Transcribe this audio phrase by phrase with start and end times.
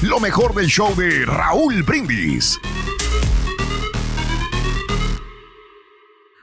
[0.00, 2.58] Lo mejor del show de Raúl Brindis.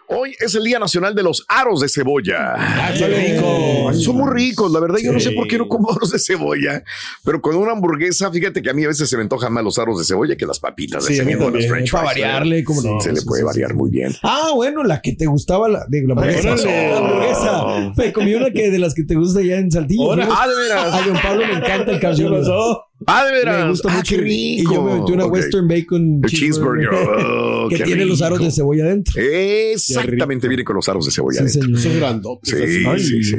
[0.08, 2.54] Hoy es el Día Nacional de los Aros de Cebolla.
[2.56, 3.92] Ah, qué rico.
[3.94, 5.00] Son muy ricos, la verdad.
[5.04, 6.84] Yo no sé por qué no como aros de cebolla,
[7.24, 9.80] pero con una hamburguesa, fíjate que a mí a veces se me antojan más los
[9.80, 11.16] aros de cebolla que las papitas de.
[11.16, 14.14] Se le puede variar muy bien.
[14.22, 16.56] Ah, bueno, la que te gustaba, la, digo, la hamburguesa.
[16.56, 17.94] La hamburguesa.
[17.98, 20.12] Me comí una que de las que te gusta allá en Saltillo.
[20.12, 20.94] Ah, de veras.
[20.94, 22.91] A don Pablo me encanta el cabello.
[23.08, 23.64] Ah, de veras.
[23.64, 24.16] Me gusta Ah, mucho.
[24.16, 24.72] qué rico.
[24.72, 25.26] Y yo me metí una.
[25.26, 26.90] Western Bacon cheeseburger.
[26.94, 29.14] Oh, que qué tiene los aros de cebolla adentro.
[29.22, 31.48] Exactamente, viene con los aros de cebolla.
[31.48, 31.80] Sí, adentro.
[32.44, 33.00] señor.
[33.00, 33.36] Sí, sí, sí.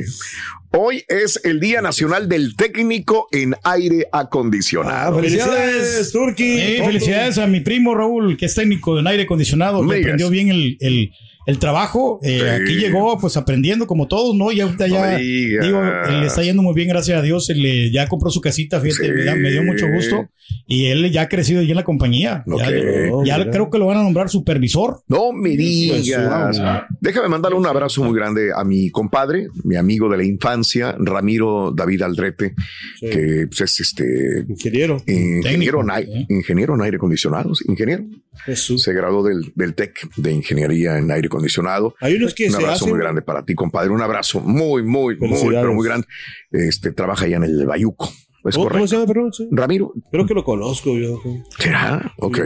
[0.74, 5.18] Hoy es el Día Nacional del Técnico en Aire Acondicionado.
[5.18, 6.78] Ah, felicidades, Turki.
[6.84, 10.78] Felicidades a mi primo Raúl, que es técnico en aire acondicionado, que aprendió bien el,
[10.80, 11.12] el,
[11.46, 12.18] el trabajo.
[12.22, 12.46] Eh, Sí.
[12.48, 14.52] Aquí llegó pues aprendiendo como todos, ¿no?
[14.52, 17.48] Y ahorita ya, digo, le está yendo muy bien, gracias a Dios.
[17.50, 19.38] Él, eh, ya compró su casita, fíjate, Sí.
[19.38, 20.28] me, dio mucho gusto.
[20.66, 22.44] Y él ya ha crecido ya en la compañía.
[22.46, 22.70] Ya,
[23.24, 23.50] ya mira.
[23.50, 25.02] creo que lo van a nombrar supervisor.
[25.08, 26.04] No me digas.
[27.00, 31.72] Déjame mandarle un abrazo muy grande a mi compadre, mi amigo de la infancia, Ramiro
[31.74, 32.54] David Aldrete,
[33.00, 34.96] que pues, es este Ingeniero.
[34.98, 36.26] ingeniero, en, Técnico, ai- ¿eh?
[36.28, 38.04] ingeniero en aire acondicionado, ingeniero.
[38.44, 38.82] Jesús.
[38.82, 41.94] Se graduó del, del TEC de ingeniería en aire acondicionado.
[42.00, 42.90] Hay unos que un se abrazo hacen.
[42.90, 43.90] muy grande para ti, compadre.
[43.90, 46.06] Un abrazo muy, muy, muy, pero muy grande.
[46.50, 48.08] Este trabaja allá en el Bayuco.
[48.44, 49.32] ¿Es ¿Cómo, se llama, perdón?
[49.32, 49.48] Sí.
[49.52, 51.20] Ramiro, Creo que lo conozco yo.
[51.58, 52.12] ¿será?
[52.18, 52.40] Ok.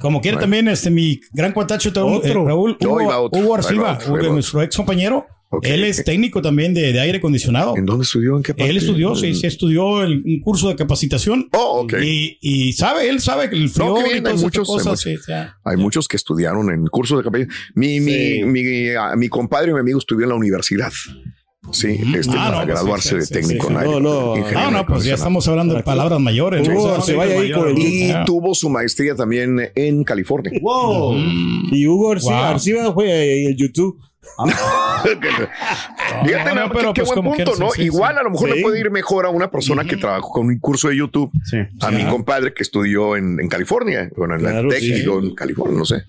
[0.00, 0.38] Como Bueno.
[0.38, 3.28] también este mi gran cuatacho eh, Raúl Hugo.
[3.32, 5.26] Hugo Arciba, Hugo, nuestro ex compañero.
[5.62, 7.76] Él es técnico también de, de aire acondicionado.
[7.76, 8.36] ¿En dónde estudió?
[8.36, 8.70] ¿En qué parte?
[8.70, 11.48] Él estudió, sí, sí, estudió el- un curso de capacitación.
[11.52, 11.94] Oh, ok.
[12.02, 14.86] Y, y sabe, él sabe que el frío No, y todas hay muchos, hay cosas.
[14.86, 15.00] muchos.
[15.02, 17.48] sí, o sea, Hay muchos que estudiaron en cursos de capellán.
[17.74, 18.42] Mi, Sí.
[18.44, 20.92] mi, mi, a- mi compadre y mi amigo estudió en la universidad.
[21.72, 23.72] Sí, este, Ah, para no, pues graduarse sí, de sí, técnico sí.
[23.72, 23.92] en aire.
[23.92, 24.34] No, no.
[24.56, 26.66] Ah, no, pues ya estamos hablando de palabras mayores.
[26.66, 26.94] Hugo ¿no?
[26.94, 28.24] Arciba ahí con el- Y Ah.
[28.24, 30.52] tuvo su maestría también en California.
[30.60, 31.16] Wow.
[31.70, 32.44] Y Hugo Arciba, Wow.
[32.54, 33.56] Arciba fue ahí en
[35.04, 35.48] YouTube.
[36.24, 37.70] Fíjate, no, pero qué, pues buen punto, ¿no?
[37.70, 40.46] sí, Igual a lo mejor le puede ir mejor a una persona que trabajó con
[40.46, 41.30] un curso de YouTube.
[41.80, 42.10] A mi Ajá.
[42.10, 44.92] compadre que estudió en, en California, bueno, en Claro, la Tech, sí.
[44.92, 46.04] digo, en California, no sé.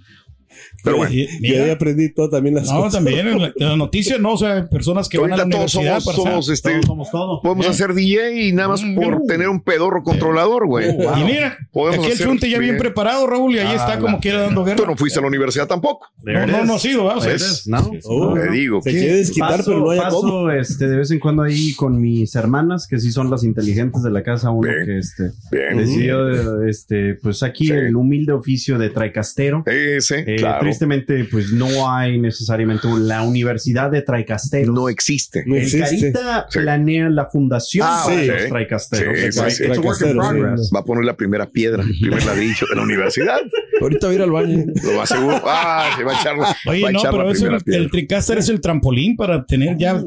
[0.84, 2.94] Pero bueno, Y- mira, ahí aprendí todo también las no, cosas.
[2.94, 5.76] también en la- en las noticias, no, o sea, personas que van a la todos
[5.76, 6.80] universidad somos, para somos, este,
[7.12, 7.42] todo.
[7.42, 9.26] podemos hacer DJ y nada más Mm, por uh.
[9.28, 10.90] tener un pedorro controlador, güey.
[10.90, 12.78] Y mira, Podemos aquí el chunte ya bien bien.
[12.78, 14.78] preparado, Raúl, y ahí está como quiera dando guerra.
[14.78, 16.08] Tú no fuiste a la universidad tampoco.
[16.24, 17.18] No, no, no ha sido, ¿verdad?
[17.18, 17.64] O sea, ¿Ves?
[17.68, 17.92] ¿No?
[18.06, 18.98] Oh, Te digo, Se ¿qué?
[19.00, 20.52] quiere desquitar, Paso, pero no haya paso, cómo.
[20.52, 24.12] este, de vez en cuando ahí con mis hermanas, que sí son las inteligentes de
[24.12, 24.86] la casa, uno Bien.
[24.86, 25.78] que este, Bien.
[25.78, 26.30] decidió,
[26.66, 27.74] eh, este, pues aquí Sí.
[27.74, 29.64] el humilde oficio de traicastero.
[29.66, 30.20] Ese.
[30.28, 30.51] Eh, claro.
[30.60, 34.74] Tristemente, pues no hay necesariamente la Universidad de Traicasteros.
[34.76, 35.44] No existe.
[35.46, 36.60] El Carita Sí.
[36.60, 38.28] planea la fundación Ah, para ok.
[38.28, 39.20] los Traicasteros.
[39.20, 39.64] Sí, It's sí, a- sí.
[39.66, 40.72] it's a work in progress.
[40.76, 43.40] Va a poner la primera piedra, el primer ladrillo de la universidad.
[43.82, 44.66] Ahorita voy a ir al baño.
[44.84, 45.42] Lo más seguro.
[45.46, 46.36] Ah, se va a echar,
[46.68, 47.82] Oye, va a no, echar la pero eso, primera el, piedra.
[47.84, 50.02] el TriCaster es el trampolín para tener ya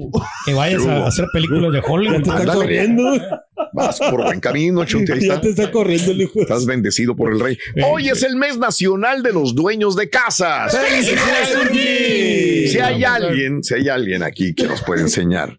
[0.46, 2.22] que vayas a hacer películas de Hollywood.
[2.22, 3.02] Te está corriendo.
[3.72, 5.12] Vas por buen camino, Chunti.
[5.12, 6.40] Ahí Ya te está corriendo el hijo.
[6.40, 7.58] Estás bendecido por el rey.
[7.86, 10.76] Hoy es el mes nacional de los dueños de casas.
[11.72, 15.58] Si hay alguien, si hay alguien aquí que nos puede enseñar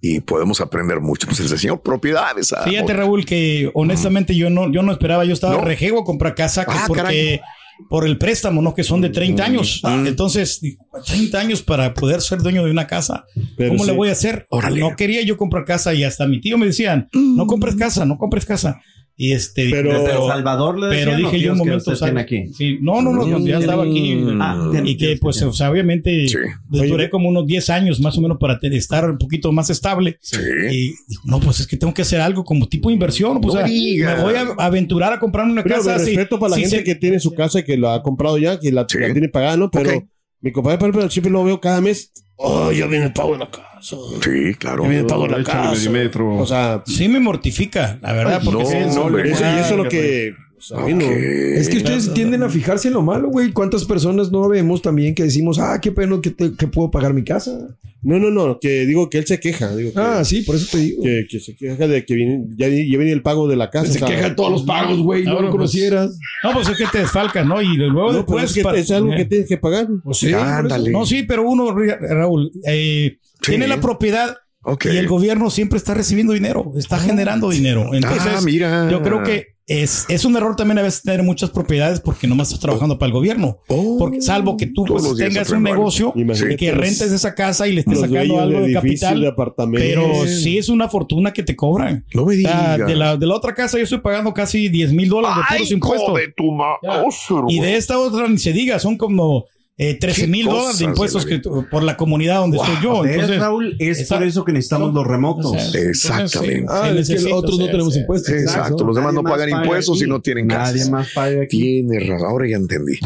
[0.00, 2.52] y podemos aprender mucho, pues es el señor propiedades.
[2.52, 5.64] ah, Fíjate, Raúl, que honestamente yo no, yo no esperaba, yo estaba ¿No?
[5.64, 7.40] rejego a comprar casa Ah, porque caray.
[7.88, 8.74] Por el préstamo, ¿no?
[8.74, 9.80] Que son de 30 años.
[9.82, 10.06] Mm.
[10.06, 10.60] Entonces,
[11.06, 13.24] 30 años para poder ser dueño de una casa.
[13.56, 13.90] Pero ¿Cómo sí.
[13.90, 14.46] le voy a hacer?
[14.50, 14.80] Órale.
[14.80, 18.18] No quería yo comprar casa y hasta mi tío me decían, no compres casa, no
[18.18, 18.80] compres casa.
[19.18, 21.96] Y este, Pero- Desde El Salvador le pero decían, dije ¿o yo un momento, tiene
[21.98, 22.20] ¿sabe?
[22.20, 22.48] aquí?
[22.52, 24.14] Sí, no, no, no, ya estaba aquí.
[24.38, 26.36] Ah, tiene Y que, pues, o sea, obviamente Sí.
[26.70, 30.18] duré como unos 10 años más o menos para estar un poquito más estable.
[30.20, 30.36] Sí.
[30.70, 30.76] Y
[31.08, 33.40] digo, no, pues es que tengo que hacer algo como tipo de inversión.
[33.40, 35.98] Pues, No o sea, me voy a aventurar a comprar una Pero casa.
[35.98, 38.36] si- respeto para la gente se- que tiene su casa y que la ha comprado
[38.36, 38.98] ya, que la, Sí.
[38.98, 39.70] la tiene pagada, ¿no?
[39.70, 40.04] Pero Ok.
[40.42, 42.12] mi compadre, por ejemplo, siempre lo veo cada mes.
[42.36, 43.96] Oh, ya viene el pago de la casa.
[44.22, 44.82] Sí, claro.
[44.82, 45.72] Ya viene el pago de la casa.
[46.20, 49.30] O sea, Sí me mortifica, la verdad, Ay, porque no, sí, no, hombre.
[49.30, 50.34] eso, y eso es lo que.
[50.56, 51.04] Pues, a mí no.
[51.04, 51.12] Ok.
[51.12, 53.52] Es que ustedes tienden a fijarse en lo malo, güey.
[53.52, 57.14] ¿Cuántas personas no vemos también que decimos, ah, qué pena que, te- que puedo pagar
[57.14, 57.76] mi casa?
[58.02, 59.74] No, no, no, que digo que él se queja.
[59.74, 61.02] Digo que, Ah, sí, por eso te digo.
[61.02, 63.86] que, que se queja de que viene, ya, ya viene el pago de la casa.
[63.90, 65.24] Se o sea, queja de todos los pagos, güey.
[65.24, 66.16] No lo pues, conocieras.
[66.44, 67.60] No, pues es que te desfalcas, ¿no?
[67.60, 68.44] Y luego No, pero después.
[68.44, 69.88] es, que para- es algo que eh, tienes que pagar.
[70.04, 70.90] Pues sí, Ándale.
[70.90, 73.50] No, sí, pero uno, Ra- Raúl, eh, Sí.
[73.52, 74.36] tiene la propiedad
[74.84, 77.92] y el gobierno siempre está recibiendo dinero, está generando dinero.
[77.94, 78.88] Entonces, ah, mira.
[78.90, 82.48] yo creo que es, es un error también a veces tener muchas propiedades porque nomás
[82.48, 83.58] estás trabajando para el gobierno.
[83.66, 83.96] Oh.
[83.98, 87.72] Porque salvo que tú pues, tengas un negocio Imagínate y que rentes esa casa y
[87.72, 89.20] le estés sacando algo de, capital.
[89.20, 89.32] de.
[89.72, 92.04] Pero sí es una fortuna que te cobran.
[92.14, 92.78] No me digas.
[92.78, 95.70] de, la, de la otra casa yo estoy pagando casi 10 mil dólares de puros
[95.72, 96.14] impuestos.
[96.14, 99.46] de tu ma- oso, Y de esta otra ni se diga, son como
[99.78, 103.02] eh, 13 mil dólares de impuestos de la por la comunidad donde estoy yo.
[103.02, 105.46] ¿Ves, Entonces, Raúl, es por eso que necesitamos los remotos.
[105.46, 106.54] o sea, Exactamente.
[106.60, 108.34] entonces, Ah, es que necesita, otros o no tenemos impuestos.
[108.34, 110.04] Exacto, los demás Nadie no pagan paga impuestos aquí.
[110.04, 110.90] y no tienen Nadie casas.
[110.90, 111.58] más paga aquí.
[111.58, 112.98] Tienes razón, ahora ya entendí.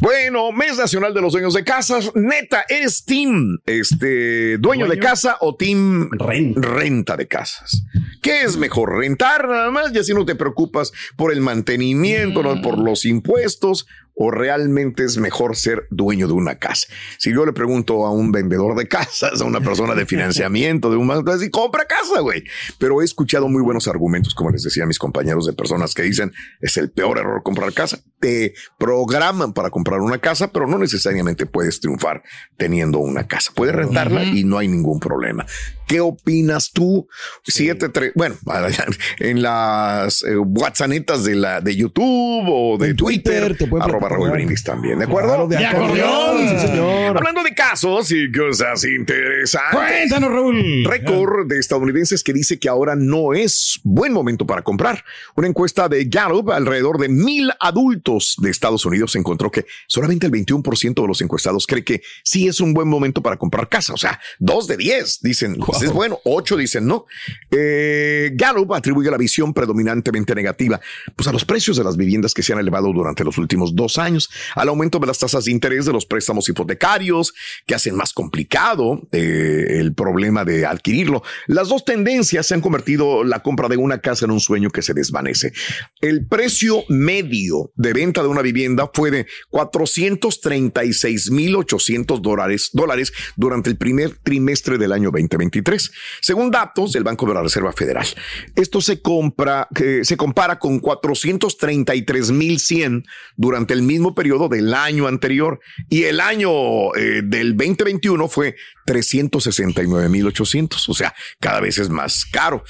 [0.00, 2.10] Bueno, mes nacional de los dueños de casas.
[2.14, 6.60] Neta, ¿eres team este, dueño, de casa o team Renta.
[6.60, 7.84] renta de casas?
[8.20, 8.98] ¿Qué es mejor?
[8.98, 13.86] ¿Rentar nada más y así no te preocupas por el mantenimiento, no por los impuestos?
[14.20, 16.88] ¿O realmente es mejor ser dueño de una casa?
[17.18, 20.96] Si yo le pregunto a un vendedor de casas, a una persona de financiamiento, de
[20.96, 22.42] un banco, así, compra casa, güey.
[22.78, 26.02] Pero he escuchado muy buenos argumentos, como les decía a mis compañeros, de personas que
[26.02, 28.00] dicen es el peor error comprar casa.
[28.20, 32.22] Te programan para comprar una casa, pero no necesariamente puedes triunfar
[32.56, 33.52] teniendo una casa.
[33.54, 35.46] Puedes rentarla y no hay ningún problema.
[35.86, 37.08] ¿Qué opinas tú?
[37.44, 38.36] Siete, tres, bueno,
[39.18, 44.08] en las eh, WhatsAppitas de la de YouTube o de En Twitter, Twitter te arroba.
[44.08, 45.28] Raúl Brindis también, ¿de acuerdo?
[45.28, 46.60] Claro, de De acordeón, acordeón.
[46.60, 47.16] sí, señor.
[47.16, 49.78] Hablando de casos y cosas interesantes.
[49.78, 50.84] Cuéntanos, Raúl.
[50.84, 55.04] Récord de estadounidenses que dice que ahora no es buen momento para comprar.
[55.36, 58.07] Una encuesta de Gallup, alrededor de mil adultos
[58.38, 62.60] de Estados Unidos, encontró que solamente el 21% de los encuestados cree que sí es
[62.60, 63.92] un buen momento para comprar casa.
[63.92, 67.06] O sea, dos de diez dicen pues es bueno, ocho dicen no.
[67.50, 70.80] Eh, Gallup atribuye la visión predominantemente negativa
[71.16, 73.98] pues a los precios de las viviendas que se han elevado durante los últimos dos
[73.98, 77.34] años, al aumento de las tasas de interés de los préstamos hipotecarios
[77.66, 81.22] que hacen más complicado eh, el problema de adquirirlo.
[81.46, 84.82] Las dos tendencias se han convertido la compra de una casa en un sueño que
[84.82, 85.52] se desvanece.
[86.00, 93.76] El precio medio de venta de una vivienda fue de 436.800 dólares, dólares durante el
[93.76, 95.90] primer trimestre del año 2023,
[96.20, 98.06] según datos del Banco de la Reserva Federal.
[98.54, 99.66] Esto se compra,
[100.02, 103.04] se compara con 433.100
[103.36, 108.54] durante el mismo periodo del año anterior y el año eh, del 2021 fue
[108.86, 112.62] 369.800, o sea, cada vez es más caro.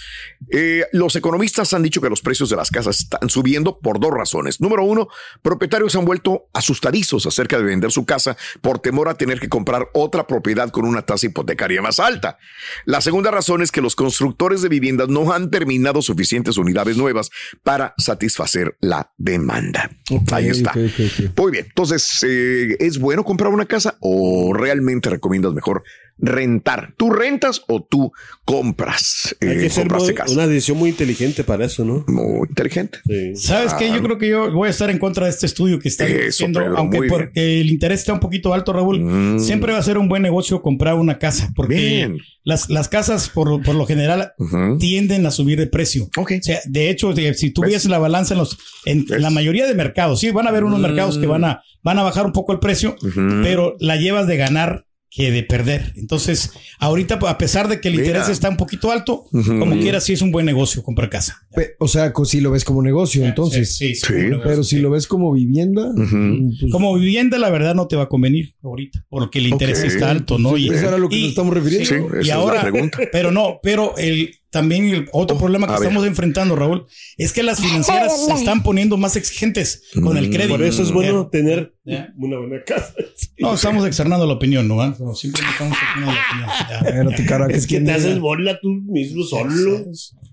[0.50, 4.10] Eh, los economistas han dicho que los precios de las casas están subiendo por dos
[4.10, 4.58] razones.
[4.60, 5.08] Número uno,
[5.42, 9.88] propietarios han vuelto asustadizos acerca de vender su casa por temor a tener que comprar
[9.94, 12.38] otra propiedad con una tasa hipotecaria más alta.
[12.84, 17.30] La segunda razón es que los constructores de viviendas no han terminado suficientes unidades nuevas
[17.62, 19.90] para satisfacer la demanda.
[20.32, 20.72] Ahí está.
[20.74, 21.66] Muy bien.
[21.68, 25.82] Entonces, eh, ¿es bueno comprar una casa o realmente recomiendas mejor
[26.18, 26.94] rentar.
[26.96, 28.12] ¿Tú rentas o tú
[28.44, 29.36] compras?
[29.40, 30.32] Hay eh, que ser muy- casa?
[30.32, 32.04] una decisión muy inteligente para eso, ¿no?
[32.08, 32.98] Muy inteligente.
[33.34, 33.88] ¿Sabes qué?
[33.90, 36.76] Yo creo que yo voy a estar en contra de este estudio que está Pedro,
[36.76, 40.22] aunque porque el interés está un poquito alto, Raúl, siempre va a ser un buen
[40.22, 42.18] negocio comprar una casa, porque Bien.
[42.44, 44.32] las, las casas por, por lo general
[44.78, 46.08] tienden a subir de precio.
[46.16, 49.66] O sea, de hecho, de- si tú ves la balanza en los en la mayoría
[49.66, 50.82] de mercados, sí, van a haber unos Mm.
[50.82, 52.96] mercados que van a van a bajar un poco el precio,
[53.42, 55.92] pero la llevas de ganar que de perder.
[55.96, 58.06] Entonces, ahorita a pesar de que el Mira.
[58.06, 61.42] interés está un poquito alto, como quiera sí es un buen negocio comprar casa.
[61.54, 63.74] Pe- O sea, si lo ves como negocio, entonces.
[63.76, 67.88] sí, sí, negocio, Pero si lo ves como vivienda, pues, Como vivienda, la verdad, no
[67.88, 70.56] te va a convenir ahorita, porque el interés está alto, ¿no?
[70.56, 71.88] Sí, eso era lo que nos estamos refiriendo.
[71.88, 72.98] Sí, esa y es la ahora, pregunta.
[73.10, 75.88] pero no, pero el también el otro problema que a ver.
[75.88, 76.86] estamos enfrentando, Raúl,
[77.16, 80.56] es que las financieras se están poniendo más exigentes con el crédito.
[80.56, 81.74] Por eso es bueno Eh, tener
[82.18, 82.92] una buena casa.
[83.38, 84.80] No, estamos externando la opinión, ¿no?
[84.80, 84.94] ¿Ah?
[84.98, 86.48] No, simplemente estamos externando la opinión.
[86.68, 86.88] Ya.
[86.88, 87.98] Espérate, carajo, Es que ¿quién te es?
[87.98, 89.84] haces bola tú mismo solo.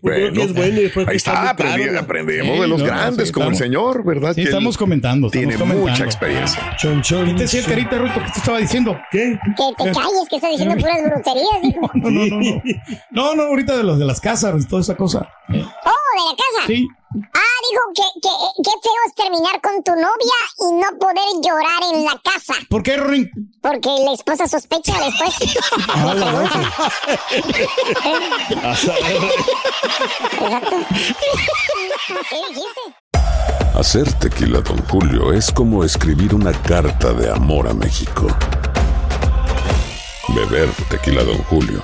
[0.01, 1.99] Bueno, es bueno ahí está está, aprendi- caro.
[1.99, 4.33] aprendemos Sí, de los no, grandes, como el estamos- señor, ¿verdad?
[4.35, 5.27] Sí, estamos comentando.
[5.27, 5.89] estamos Tiene comentando.
[5.91, 6.75] mucha experiencia.
[6.77, 8.13] Chon, chon, ¿Qué te decía el carita, Ruto?
[8.25, 8.97] ¿Qué te estaba diciendo?
[9.11, 9.39] ¿Qué?
[9.55, 10.95] Que te calles, que estás diciendo puras.
[11.95, 12.61] No, no, no, no.
[13.11, 15.27] No, no, ahorita de los de las casas y toda esa cosa.
[15.49, 16.67] Oh, de la casa.
[16.67, 16.87] Sí.
[17.33, 18.29] Ah, dijo que, que,
[18.63, 22.53] qué feo es terminar con tu novia y no poder llorar en la casa.
[22.69, 23.31] ¿Por qué, Rorín?
[23.61, 25.33] Porque la esposa sospecha después.
[30.35, 30.75] Exacto.
[32.21, 32.81] Así dijiste.
[33.75, 38.27] Hacer tequila, Don Julio, es como escribir una carta de amor a México.
[40.29, 41.83] Beber tequila, Don Julio,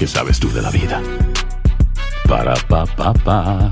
[0.00, 1.02] ¿qué sabes tú de la vida?
[2.26, 3.70] Para, pa, pa, pa.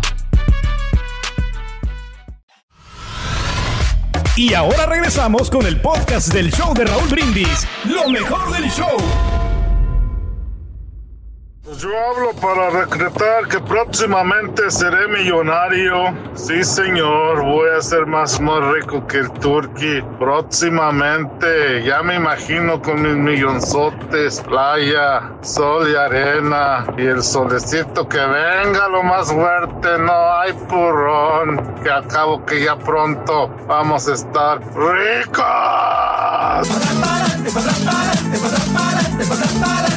[4.37, 7.67] Y ahora regresamos con el podcast del show de Raúl Brindis.
[7.87, 9.38] Lo mejor del show.
[11.69, 16.17] Pues yo hablo para decretar que próximamente seré millonario.
[16.33, 20.01] Sí, señor, voy a ser más, más rico que el turqui.
[20.19, 28.17] Próximamente, ya me imagino con mis millonzotes, playa, sol y arena y el solecito que
[28.17, 29.99] venga lo más fuerte.
[29.99, 35.45] No hay purrón, que al cabo que ya pronto vamos a estar ricos.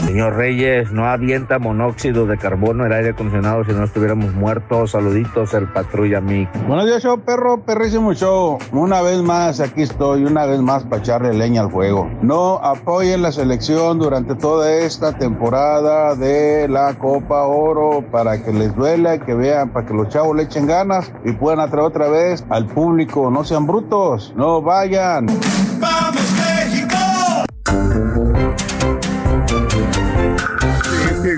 [0.05, 4.91] Señor Reyes, no avienta monóxido de carbono el aire acondicionado si no estuviéramos muertos.
[4.91, 6.49] Saluditos, el patrulla Mic.
[6.67, 8.57] Buenos días, show, perro, perrísimo show.
[8.71, 12.09] Una vez más, aquí estoy, una vez más para echarle leña al fuego.
[12.21, 18.75] No apoyen la selección durante toda esta temporada de la Copa Oro para que les
[18.75, 22.09] duela y que vean, para que los chavos le echen ganas y puedan atraer otra
[22.09, 23.29] vez al público.
[23.31, 25.29] No sean brutos, no vayan.
[25.29, 25.39] Eh,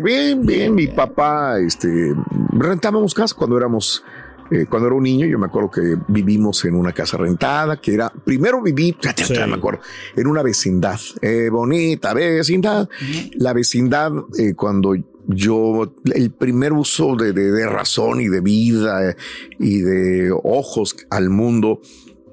[0.03, 2.13] Bien, bien, mi papá, este,
[2.51, 4.03] rentábamos casa cuando éramos,
[4.51, 7.93] eh, cuando era un niño, yo me acuerdo que vivimos en una casa rentada, que
[7.93, 9.79] era, primero viví, ya, ya, ya me acuerdo,
[10.15, 12.89] en una vecindad, eh, bonita vecindad,
[13.35, 14.93] la vecindad, eh, cuando
[15.27, 19.15] yo, el primer uso de, de- de razón y de vida eh,
[19.57, 21.79] y de ojos al mundo,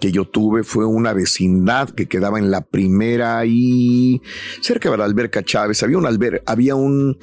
[0.01, 4.23] que yo tuve fue una vecindad que quedaba en la primera y
[4.63, 5.83] cerca de la alberca Chávez.
[5.83, 7.19] Había un alber, había un,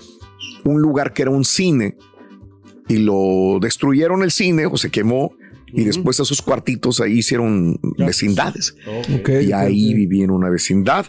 [0.64, 1.98] un lugar que era un cine
[2.88, 5.32] y lo destruyeron el cine o se quemó
[5.74, 8.76] y después esos cuartitos ahí hicieron vecindades.
[9.42, 11.06] y ahí viví en una vecindad.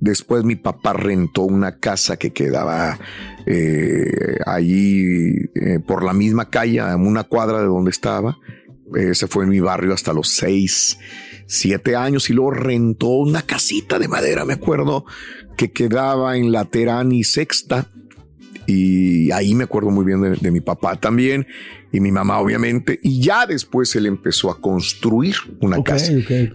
[0.00, 2.98] Después mi papá rentó una casa que quedaba
[3.46, 8.38] eh, allí eh, por la misma calle, a una cuadra de donde estaba.
[8.94, 10.98] Ese fue en mi barrio hasta los seis,
[11.46, 15.06] siete años y luego rentó una casita de madera, me acuerdo,
[15.56, 17.88] que quedaba en la Terani Sexta.
[18.66, 21.46] Y ahí me acuerdo muy bien de, de mi papá también
[21.94, 22.98] y mi mamá obviamente.
[23.02, 26.12] Y ya después él empezó a construir una casa.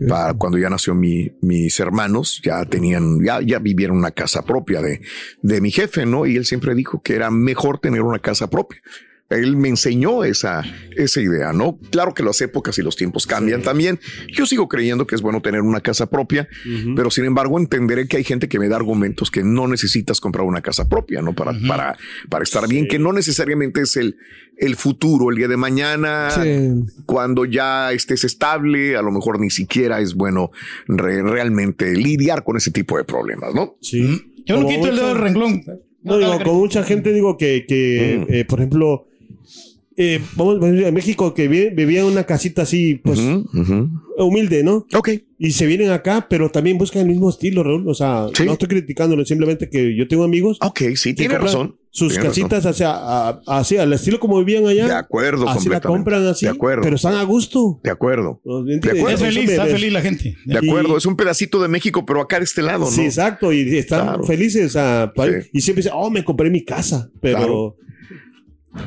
[0.08, 4.82] Para cuando ya nació mi, mis hermanos, ya tenían, ya, ya vivieron una casa propia
[4.82, 5.02] de,
[5.42, 6.26] de mi jefe, ¿no?
[6.26, 8.82] Y él siempre dijo que era mejor tener una casa propia
[9.30, 10.64] Él me enseñó esa,
[10.98, 11.78] esa idea, ¿no?
[11.92, 14.00] Claro que las épocas y los tiempos cambian también.
[14.34, 16.48] Yo sigo creyendo que es bueno tener una casa propia,
[16.96, 20.46] pero sin embargo entenderé que hay gente que me da argumentos que no necesitas comprar
[20.48, 21.34] una casa propia, ¿no?
[21.34, 21.96] Para, para,
[22.30, 24.18] para estar bien, que no necesariamente es el,
[24.58, 26.30] el futuro, el día de mañana,
[27.06, 30.50] cuando ya estés estable, a lo mejor ni siquiera es bueno
[30.88, 33.76] re- realmente lidiar con ese tipo de problemas, ¿no?
[33.82, 34.34] Sí.
[34.46, 35.64] Yo no quito el dedo del renglón.
[36.02, 38.34] No, digo, con mucha gente digo que, que Mm.
[38.34, 39.06] eh, por ejemplo,
[40.02, 43.20] eh, vamos a decir, en México que vi- vivía en una casita así, pues,
[44.18, 44.86] humilde, ¿no?
[44.96, 45.10] Ok.
[45.38, 47.88] Y se vienen acá, pero también buscan el mismo estilo, Raúl.
[47.88, 50.58] O sea, no estoy criticándolo, simplemente que yo tengo amigos.
[50.62, 51.76] Ok, sí, tiene razón.
[51.92, 54.86] Sus Tiene casitas hacia, a- así, al estilo como vivían allá.
[54.88, 56.46] De acuerdo, Así la compran así.
[56.46, 56.84] De acuerdo.
[56.84, 57.80] Pero están a gusto.
[57.84, 58.40] De acuerdo.
[58.46, 58.90] ¿Me De.
[58.92, 60.38] Eso me- me- la gente.
[60.46, 62.92] De acuerdo, es un pedacito de México, pero acá de este lado, ¿no?
[62.92, 64.24] Sí, exacto, y están Claro.
[64.24, 64.68] felices.
[64.68, 67.10] o sea, pa- Y siempre dicen, oh, me compré mi casa.
[67.22, 67.76] Pero, Claro.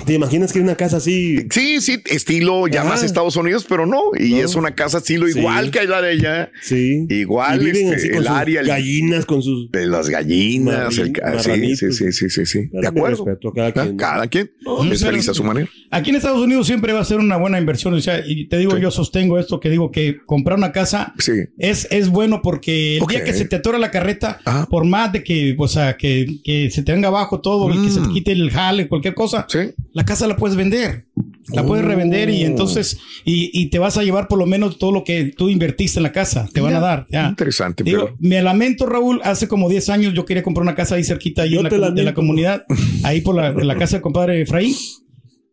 [0.04, 1.38] ¿Te imaginas que una casa así?
[1.50, 2.90] Sí, sí, estilo ya Ajá.
[2.90, 4.00] más Estados Unidos, pero no.
[4.18, 5.38] Y es una casa estilo Sí.
[5.38, 6.50] igual que la de allá.
[6.62, 7.06] Sí.
[7.08, 8.60] Igual Y viven este, así con el sus área.
[8.60, 9.70] el- gallinas, con sus.
[9.70, 10.98] de las gallinas.
[10.98, 12.60] el sí, sí, sí, sí, sí, sí.
[12.72, 13.24] De acuerdo.
[13.28, 13.96] a cada quien.
[13.96, 15.68] Cada quien No, es feliz a su manera.
[15.90, 17.94] Aquí en Estados Unidos siempre va a ser una buena inversión.
[17.94, 21.14] O sea, y te digo, yo sostengo esto que digo que comprar una casa
[21.58, 25.22] es, es bueno porque el día que se te atora la carreta, por más de
[25.22, 28.12] que, o sea, que, que se te venga abajo todo y que se te Mm.
[28.12, 29.46] quite el jale, cualquier cosa,
[29.92, 31.06] la casa la puedes vender.
[31.48, 32.46] La puedes revender y Oh.
[32.46, 35.98] entonces, y, y te vas a llevar por lo menos todo lo que tú invertiste
[35.98, 36.48] en la casa.
[36.52, 37.06] Te van a dar.
[37.10, 37.28] ya.
[37.28, 40.94] Interesante, Digo, pero- me lamento, Raúl, hace como 10 años yo quería comprar una casa
[40.94, 42.64] ahí cerquita, ahí Yo en la, de la comunidad,
[43.02, 44.74] ahí por la, en la casa del compadre Efraín,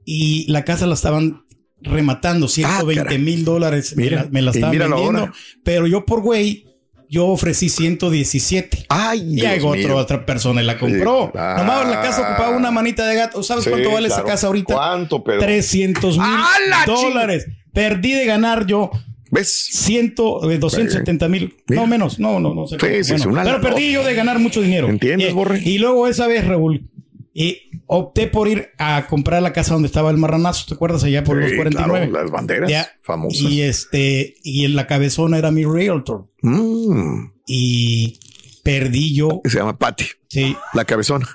[0.05, 1.43] y la casa la estaban
[1.81, 5.33] rematando, 120 mil dólares, me Ah, Mira, la, me la estaban vendiendo, ahora.
[5.63, 6.65] pero yo por güey,
[7.09, 8.85] yo ofrecí 117.
[8.89, 9.95] Ay, y hay otra, mío.
[9.97, 11.31] otra persona y la compró.
[11.33, 11.55] Sí, ah.
[11.57, 13.41] Nomás la casa ocupaba una manita de gato.
[13.43, 14.21] ¿Sabes Sí, cuánto vale claro.
[14.23, 14.73] esa casa ahorita?
[14.75, 15.39] ¿Cuánto, Pedro?
[15.41, 17.47] 300 mil ¡Ah, la dólares.
[17.73, 18.91] Perdí de ganar yo.
[19.31, 19.53] ¿Ves?
[19.71, 21.55] Ciento, eh, 270 mil.
[21.67, 22.19] No menos.
[22.19, 22.77] No, no, no sé.
[23.03, 24.87] Sí, Bueno, pero perdí yo de ganar mucho dinero.
[24.87, 25.61] ¿Entiendes, y, Borre?
[25.63, 26.89] y luego esa vez, Raúl,
[27.33, 30.65] y opté por ir a comprar la casa donde estaba el marranazo.
[30.67, 31.03] ¿Te acuerdas?
[31.03, 32.09] Allá por Sí, los 49.
[32.09, 32.87] claro, las banderas Ya.
[33.01, 33.41] famosas.
[33.41, 36.27] Y este, y en la cabezona era mi realtor.
[36.43, 37.31] Mm.
[37.47, 38.19] Y
[38.63, 39.41] perdí yo.
[39.45, 40.05] Se llama Patty.
[40.29, 40.55] Sí.
[40.73, 41.27] La cabezona.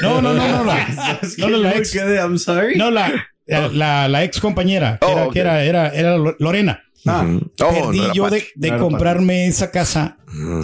[0.00, 1.94] No, no, no, no, la, no, no, la ex.
[1.94, 2.76] I'm sorry.
[2.76, 3.12] No, la,
[3.52, 5.32] la, la- la ex compañera, que, Oh, era, ok.
[5.32, 6.82] que era, era, era Lorena.
[7.04, 7.26] Ah.
[7.60, 10.18] Oh, Perdí no yo de, No comprarme esa casa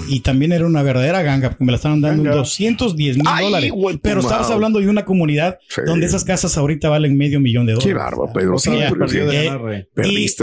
[0.09, 3.73] y también era una verdadera ganga porque me la estaban dando en 210 mil dólares.
[4.01, 5.81] Pero estabas hablando de una comunidad Sí.
[5.85, 7.93] donde esas casas ahorita valen medio millón de dólares.
[7.93, 8.57] Qué bárbaro, Pedro.
[8.59, 9.87] Sí, eh,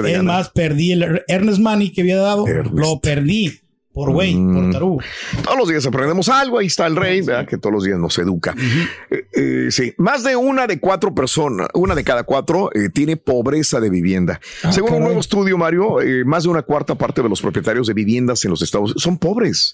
[0.07, 3.53] es más, perdí el Ernest Money que había dado, lo perdí
[3.95, 4.53] por güey, Mm.
[4.53, 4.99] por tarugo.
[5.43, 6.59] Todos los días aprendemos algo.
[6.59, 7.47] Ahí está el rey, ¿verdad?
[7.47, 8.53] que todos los días nos educa.
[9.09, 13.15] Eh, eh, sí, más de una de cuatro personas, una de cada cuatro, eh, tiene
[13.15, 14.41] pobreza de vivienda.
[14.63, 17.93] Ah, Según un nuevo estudio, Mario, más de una cuarta parte de los propietarios de
[17.93, 19.73] viviendas en los Estados Unidos son pobres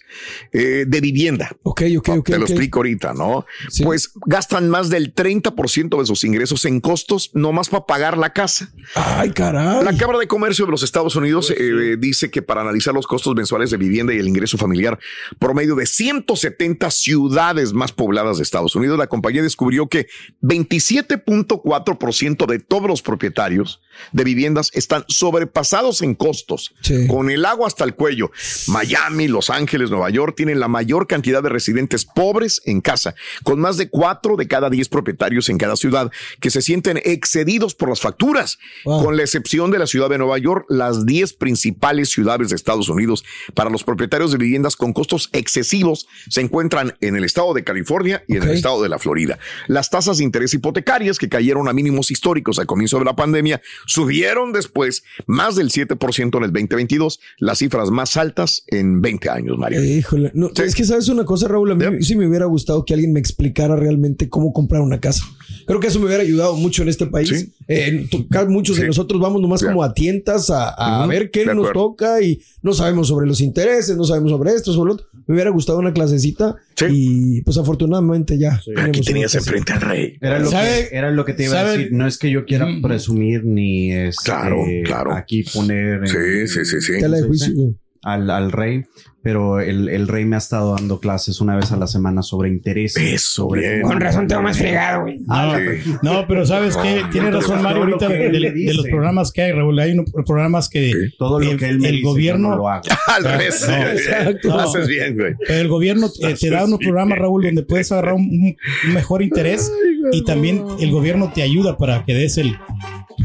[0.53, 1.49] de vivienda.
[1.63, 2.25] Ok, ok, ok.
[2.25, 2.49] Te lo ok.
[2.51, 3.45] explico ahorita, ¿no?
[3.83, 8.71] Pues gastan más del 30% de sus ingresos en costos nomás para pagar la casa.
[8.93, 9.83] Ay, caray.
[9.83, 13.35] La Cámara de Comercio de los Estados Unidos eh, dice que para analizar los costos
[13.35, 14.99] mensuales de vivienda y el ingreso familiar
[15.39, 20.07] promedio de 170 ciudades más pobladas de Estados Unidos, la compañía descubrió que
[20.41, 26.73] 27.4% de todos los propietarios de viviendas están sobrepasados en costos,
[27.07, 28.31] con el agua hasta el cuello.
[28.67, 33.59] Miami, Los Ángeles, Nueva York tienen la mayor cantidad de residentes pobres en casa, con
[33.59, 37.89] más de 4 de cada 10 propietarios en cada ciudad que se sienten excedidos por
[37.89, 42.49] las facturas, con la excepción de la ciudad de Nueva York, las 10 principales ciudades
[42.49, 43.23] de Estados Unidos.
[43.53, 48.23] Para los propietarios de viviendas con costos excesivos se encuentran en el estado de California
[48.27, 49.37] y en el estado de la Florida.
[49.67, 53.61] Las tasas de interés hipotecarias que cayeron a mínimos históricos al comienzo de la pandemia
[53.85, 59.57] subieron después más del 7% en el 2022, las cifras más altas en 20 años,
[59.57, 59.83] Mario.
[59.83, 62.93] Híjole, no, es que sabes una cosa, Raúl, a mí sí me hubiera gustado que
[62.93, 65.23] alguien me explicara realmente cómo comprar una casa.
[65.65, 67.49] Creo que eso me hubiera ayudado mucho en este país.
[67.67, 68.07] Eh,
[68.47, 71.89] muchos de nosotros vamos nomás como a tientas a, ver qué de nos acuerdo.
[71.89, 75.07] toca y no sabemos sobre los intereses, no sabemos sobre esto, sobre lo otro.
[75.27, 76.55] Me hubiera gustado una clasecita
[76.89, 78.59] y pues afortunadamente ya.
[78.65, 80.17] tenemos Aquí tenías enfrente al rey.
[80.21, 81.89] Era lo, ¿Sabe- que, era lo que te iba a decir.
[81.91, 85.13] No es que yo quiera presumir ni este, Claro, claro.
[85.13, 86.93] aquí poner en- Sí, sí, sí, sí.
[86.99, 88.83] Tela de ¿cómo se juicio, al, al rey,
[89.23, 92.49] pero el, el rey me ha estado dando clases una vez a la semana sobre
[92.49, 92.95] interés.
[92.97, 95.19] Eso, sobre Con razón tengo más fregado, güey.
[95.19, 95.53] No,
[96.01, 99.51] no, pero sabes que tiene razón Mario ahorita de, de- de los programas que hay,
[99.51, 99.79] Raúl.
[99.79, 102.69] Hay unos programas que Todo lo el, que él me el dice, gobierno no lo
[102.69, 102.83] hago.
[103.15, 103.65] Al revés.
[103.67, 104.47] No, exacto.
[104.49, 105.35] Lo haces bien, güey.
[105.47, 108.55] Pero el gobierno eh, te da unos programas, Raúl, donde puedes agarrar un,
[108.93, 109.71] mejor interés
[110.11, 112.55] y también el gobierno te ayuda para que des el,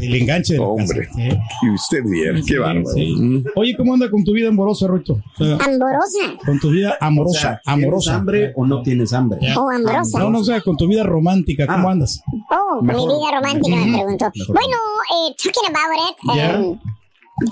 [0.01, 1.07] el enganche de la Hombre.
[1.07, 1.21] casa.
[1.27, 1.39] ¿eh?
[1.63, 2.85] Y usted bien, Sí, qué bárbaro.
[2.93, 3.15] sí.
[3.17, 3.43] Mm.
[3.55, 5.19] Oye, ¿cómo anda con tu vida amorosa, Ruito?
[5.39, 5.57] O sea,
[6.45, 8.11] Con tu vida amorosa, O sea, amorosa.
[8.11, 9.39] ¿tienes hambre o no tienes hambre?
[9.57, 10.19] O ambrosa.
[10.19, 11.91] No, no, o sea, con tu vida romántica, ¿cómo Ah.
[11.91, 12.21] andas?
[12.49, 14.31] Oh, mi vida romántica me preguntó.
[14.35, 14.55] Mejor.
[14.55, 14.77] Bueno,
[15.29, 16.79] eh, talking about it, eh,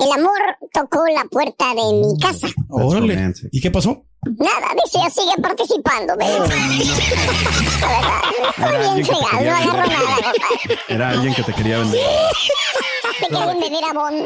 [0.03, 0.39] el amor
[0.73, 2.47] tocó la puerta de mi casa.
[2.69, 3.33] Órale.
[3.51, 4.03] ¿Y qué pasó?
[4.39, 6.49] Nada, dice, ya sigue participando, baby.
[7.81, 8.21] La verdad,
[8.57, 10.79] estoy bien fregado, no agarro nada, compadre.
[10.89, 12.01] Era alguien que te quería vender.
[13.19, 14.23] Te quieren vender a Bond.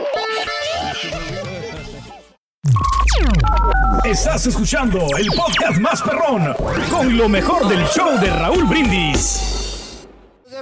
[4.03, 6.53] Estás escuchando el podcast más perrón
[6.89, 10.07] con lo mejor del show de Raúl Brindis.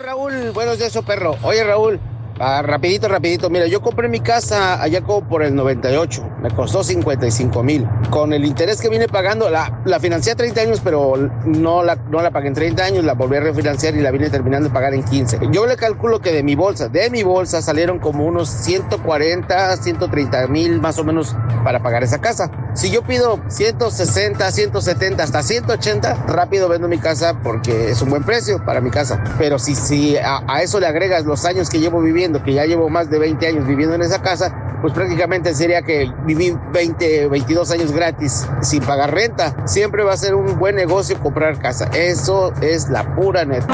[0.02, 1.38] Raúl, buenos días, perro.
[1.43, 2.00] Oye, Raúl,
[2.39, 3.50] ah, rapidito, rapidito.
[3.50, 6.30] Mira, yo compré mi casa allá como por el 98.
[6.41, 7.88] Me costó 55 mil.
[8.10, 11.95] Con el interés que vine pagando, la, la financié a 30 años, pero no la,
[11.95, 14.73] no la pagué en 30 años, la volví a refinanciar y la vine terminando de
[14.73, 15.39] pagar en 15.
[15.52, 20.47] Yo le calculo que de mi bolsa, de mi bolsa salieron como unos 140, 130
[20.47, 22.52] mil más o menos para pagar esa casa.
[22.73, 28.23] Si yo pido 160, 170, hasta 180, rápido vendo mi casa porque es un buen
[28.23, 29.23] precio para mi casa.
[29.38, 32.66] Pero si, si a, a eso le agregas los años que llevo viviendo, que ya
[32.66, 37.28] llevo más de 20 años viviendo en esa casa, pues prácticamente sería que viví 20,
[37.28, 39.56] 22 años gratis sin pagar renta.
[39.66, 41.90] Siempre va a ser un buen negocio comprar casa.
[41.94, 43.68] Eso es la pura neta.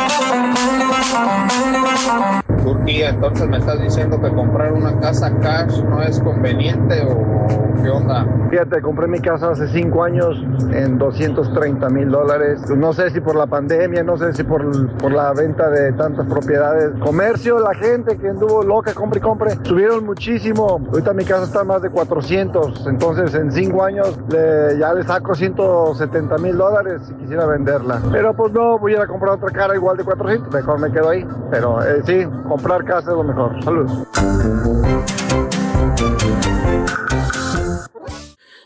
[2.63, 7.34] Turquía, entonces me estás diciendo que comprar una casa cash no es conveniente o
[7.82, 8.26] qué onda?
[8.49, 10.38] Fíjate, compré mi casa hace cinco años
[10.71, 12.62] en 230 mil dólares.
[12.69, 16.28] No sé si por la pandemia, no sé si por, por la venta de tantas
[16.28, 16.91] propiedades.
[16.99, 20.80] Comercio, la gente que anduvo loca, compre y compre, subieron muchísimo.
[20.91, 22.86] Ahorita mi casa está más de 400.
[22.88, 28.02] Entonces en cinco años ya le saco 170 mil dólares si quisiera venderla.
[28.12, 30.54] Pero pues no, voy a ir a comprar otra cara igual de 400.
[30.54, 31.28] Mejor me quedo ahí.
[31.49, 33.63] Pero eh, sí, comprar casa es lo mejor.
[33.63, 33.92] Saludos.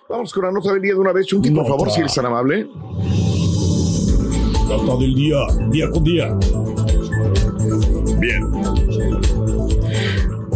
[0.10, 2.26] Vamos con la nota del día de una vez, Chunti, por favor, si eres tan
[2.26, 2.68] amable.
[4.68, 5.38] Nota del día,
[5.70, 6.38] día con día.
[8.20, 9.67] Bien.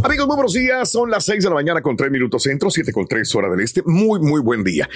[0.03, 0.89] Amigos, muy buenos días.
[0.89, 3.59] Son las 6 de la mañana con 3 minutos centro, 7 con 3 hora del
[3.59, 3.83] este.
[3.85, 4.89] Muy, muy buen día.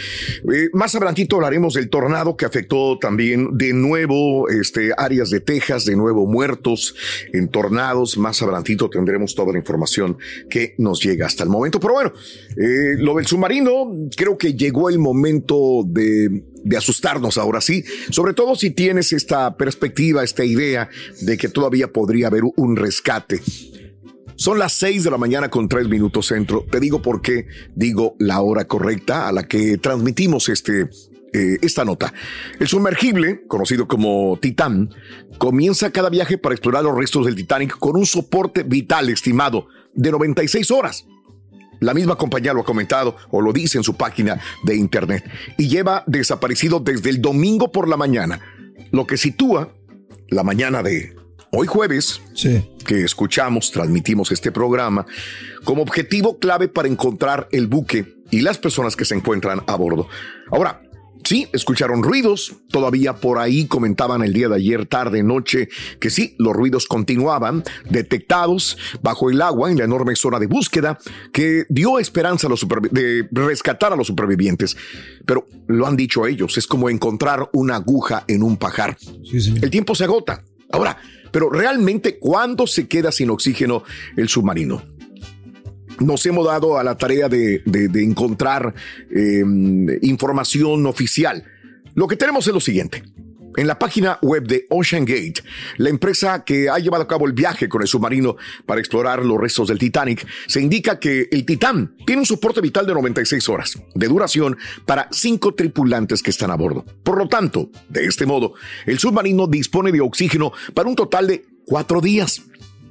[0.52, 5.86] Eh, más adelantito hablaremos del tornado que afectó también de nuevo este, áreas de Texas,
[5.86, 6.96] de nuevo muertos
[7.34, 8.18] en tornados.
[8.18, 10.18] Más adelantito tendremos toda la información
[10.50, 11.80] que nos llega hasta el momento.
[11.80, 12.12] Pero bueno,
[12.58, 18.34] eh, lo del submarino, creo que llegó el momento de de asustarnos ahora sí, sobre
[18.34, 20.90] todo si tienes esta perspectiva, esta idea
[21.22, 23.40] de que todavía podría haber un rescate.
[24.38, 26.66] Son las 6 de la mañana con 3 minutos centro.
[26.70, 30.90] Te digo por qué digo la hora correcta a la que transmitimos este,
[31.34, 32.14] eh, esta nota.
[32.60, 34.94] El sumergible, conocido como Titán,
[35.38, 40.12] comienza cada viaje para explorar los restos del Titanic con un soporte vital estimado de
[40.12, 41.06] 96 horas.
[41.80, 45.24] La misma compañía lo ha comentado o lo dice en su página de internet
[45.58, 48.40] y lleva desaparecido desde el domingo por la mañana,
[48.92, 49.74] lo que sitúa
[50.30, 51.16] la mañana de
[51.52, 52.22] hoy jueves,
[52.86, 55.06] que escuchamos, transmitimos este programa,
[55.64, 60.08] como objetivo clave para encontrar el buque y las personas que se encuentran a bordo.
[60.52, 60.82] Ahora,
[61.26, 62.54] Sí, escucharon ruidos.
[62.70, 65.70] Todavía por ahí comentaban el día de ayer, tarde, noche,
[66.00, 71.00] que sí, los ruidos continuaban, detectados bajo el agua en la enorme zona de búsqueda
[71.34, 74.78] que dio esperanza a los de rescatar a los supervivientes.
[75.26, 78.96] Pero lo han dicho ellos, es como encontrar una aguja en un pajar.
[79.34, 80.44] El tiempo se agota.
[80.72, 80.98] Ahora,
[81.32, 83.84] pero realmente, ¿cuándo se queda sin oxígeno
[84.16, 84.96] el submarino?
[86.00, 87.62] nos hemos dado a la tarea de,
[87.96, 88.74] encontrar
[89.10, 89.44] eh,
[90.02, 91.44] información oficial.
[91.94, 93.04] Lo que tenemos es lo siguiente.
[93.58, 95.42] En la página web de Ocean Gate,
[95.78, 99.40] la empresa que ha llevado a cabo el viaje con el submarino para explorar los
[99.40, 103.80] restos del Titanic, se indica que el Titán tiene un soporte vital de 96 horas
[103.94, 106.84] de duración para cinco tripulantes que están a bordo.
[107.04, 108.54] Por lo tanto, de este modo,
[108.86, 112.42] el submarino dispone de oxígeno para un total de cuatro días.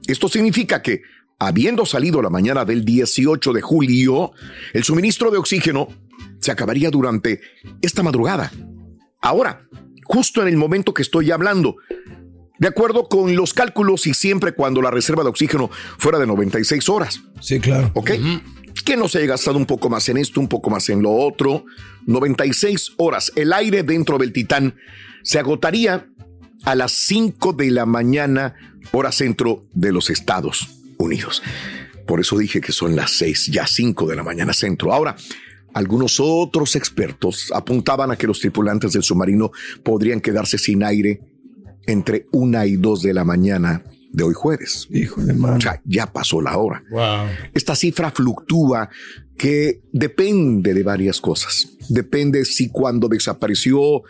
[0.06, 1.02] Esto significa que,
[1.38, 4.32] habiendo salido la mañana del 18 de julio,
[4.72, 5.88] el suministro de oxígeno
[6.40, 7.40] se acabaría durante
[7.82, 8.50] esta madrugada.
[9.20, 9.66] Ahora,
[10.04, 11.76] justo en el momento que estoy hablando,
[12.58, 16.88] de acuerdo con los cálculos y siempre cuando la reserva de oxígeno fuera de 96
[16.88, 17.20] horas.
[17.40, 17.90] Sí, claro.
[17.94, 18.12] ¿Ok?
[18.84, 21.12] que no se haya gastado un poco más en esto, un poco más en lo
[21.12, 21.64] otro.
[22.06, 23.32] 96 horas.
[23.34, 24.76] El aire dentro del Titán
[25.22, 26.06] se agotaría
[26.64, 28.54] a las 5 de la mañana,
[28.92, 31.42] hora centro de los Estados Unidos.
[32.06, 34.92] Por eso dije que son las 6, ya 5 de la mañana centro.
[34.92, 35.16] Ahora,
[35.74, 39.50] algunos otros expertos apuntaban a que los tripulantes del submarino
[39.82, 41.20] podrían quedarse sin aire
[41.86, 44.86] entre 1 y 2 de la mañana de hoy jueves.
[44.90, 45.56] Híjole, man.
[45.56, 46.82] O sea, ya pasó la hora.
[47.52, 48.88] Esta cifra fluctúa
[49.36, 51.76] que depende de varias cosas.
[51.88, 54.02] Depende si cuando desapareció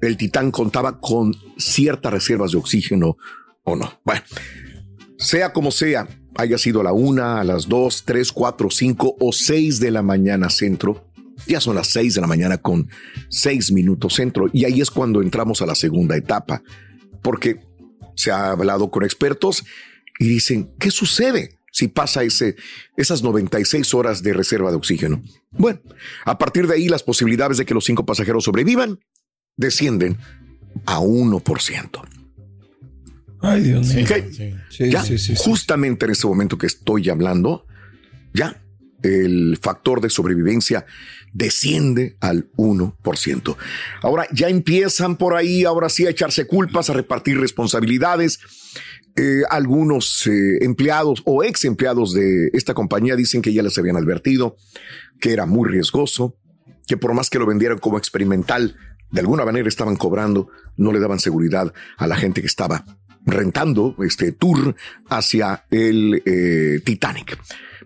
[0.00, 3.16] el Titán contaba con ciertas reservas de oxígeno
[3.64, 4.00] o no.
[4.04, 4.22] Bueno,
[5.18, 9.32] sea como sea, haya sido a la una, a las dos, tres, cuatro, cinco o
[9.32, 11.07] seis de la mañana centro,
[11.48, 12.88] ya son las seis de la mañana con
[13.28, 16.62] seis minutos centro y ahí es cuando entramos a la segunda etapa,
[17.22, 17.60] porque
[18.14, 19.64] se ha hablado con expertos
[20.18, 21.58] y dicen, ¿qué sucede?
[21.70, 22.56] si pasa ese,
[22.96, 25.22] esas 96 horas de reserva de oxígeno.
[25.52, 25.80] Bueno,
[26.24, 28.98] a partir de ahí las posibilidades de que los cinco pasajeros sobrevivan
[29.56, 30.18] descienden
[30.86, 32.08] a 1%.
[33.40, 34.04] Ay, Dios mío.
[34.04, 34.90] Ok.
[34.90, 35.04] ya,
[35.36, 37.64] justamente en este momento que estoy hablando,
[38.34, 38.60] ya
[39.02, 40.86] el factor de sobrevivencia
[41.32, 43.56] desciende al 1%.
[44.02, 48.40] Ahora ya empiezan por ahí, ahora sí, a echarse culpas, a repartir responsabilidades.
[49.16, 53.96] Eh, algunos eh, empleados o ex empleados de esta compañía dicen que ya les habían
[53.96, 54.56] advertido
[55.20, 56.36] que era muy riesgoso,
[56.86, 58.76] que por más que lo vendieran como experimental,
[59.10, 62.84] de alguna manera estaban cobrando, no le daban seguridad a la gente que estaba
[63.26, 64.76] rentando este tour
[65.08, 67.38] hacia el eh, Titanic.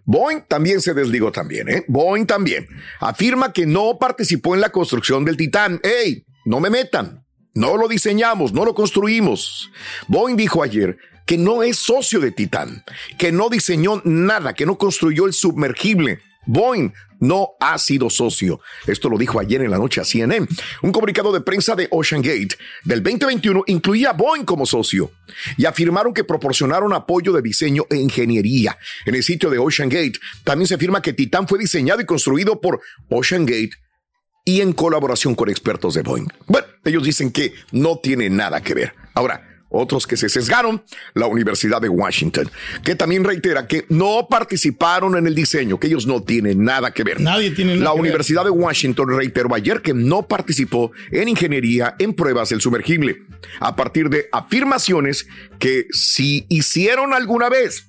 [0.04, 1.84] Boeing también se desligó también, ¿eh?
[1.88, 2.66] Boeing también.
[3.00, 5.80] Afirma que no participó en la construcción del Titán.
[5.82, 6.24] ¡Ey!
[6.44, 7.24] No me metan.
[7.54, 9.70] No lo diseñamos, no lo construimos.
[10.08, 12.82] Boeing dijo ayer que no es socio de Titán,
[13.18, 16.20] que no diseñó nada, que no construyó el submergible.
[16.46, 18.60] Boeing no ha sido socio.
[18.86, 20.46] Esto lo dijo ayer en la noche a CNN.
[20.82, 25.12] Un comunicado de prensa de Ocean Gate del 2021 incluía a Boeing como socio
[25.56, 28.76] y afirmaron que proporcionaron apoyo de diseño e ingeniería.
[29.06, 32.60] En el sitio de Ocean Gate también se afirma que Titan fue diseñado y construido
[32.60, 33.72] por Ocean Gate
[34.44, 36.26] y en colaboración con expertos de Boeing.
[36.46, 38.94] Bueno, ellos dicen que no tiene nada que ver.
[39.14, 40.82] Ahora, otros que se sesgaron,
[41.14, 42.50] la Universidad de Washington,
[42.84, 47.02] que también reitera que no participaron en el diseño, que ellos no tienen nada que
[47.02, 47.20] ver.
[47.20, 51.96] Nadie tiene nada La que Universidad de Washington reiteró ayer que no participó en ingeniería
[51.98, 53.22] en pruebas del sumergible,
[53.60, 55.26] a partir de afirmaciones
[55.58, 57.88] que si hicieron alguna vez.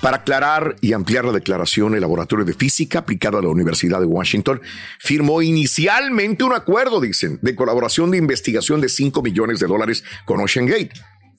[0.00, 4.06] Para aclarar y ampliar la declaración, el Laboratorio de Física aplicado a la Universidad de
[4.06, 4.62] Washington
[4.98, 10.40] firmó inicialmente un acuerdo, dicen, de colaboración de investigación de 5 millones de dólares con
[10.40, 10.92] Ocean Gate,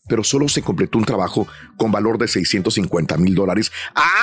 [0.08, 3.72] pero solo se completó un trabajo con valor de 650 mil dólares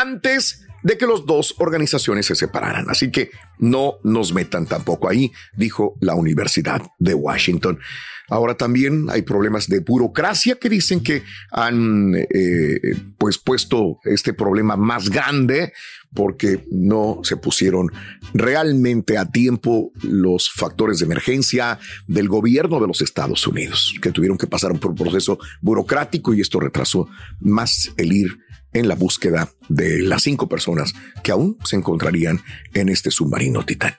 [0.00, 2.88] antes de que las dos organizaciones se separaran.
[2.88, 7.80] Así que no nos metan tampoco ahí, dijo la Universidad de Washington.
[8.28, 12.80] Ahora también hay problemas de burocracia que dicen que han eh,
[13.16, 15.72] pues puesto este problema más grande
[16.14, 17.90] porque no se pusieron
[18.32, 24.38] realmente a tiempo los factores de emergencia del gobierno de los Estados Unidos, que tuvieron
[24.38, 27.08] que pasar por un proceso burocrático y esto retrasó
[27.40, 28.38] más el ir
[28.72, 32.40] en la búsqueda de las cinco personas que aún se encontrarían
[32.74, 33.94] en este submarino Titán.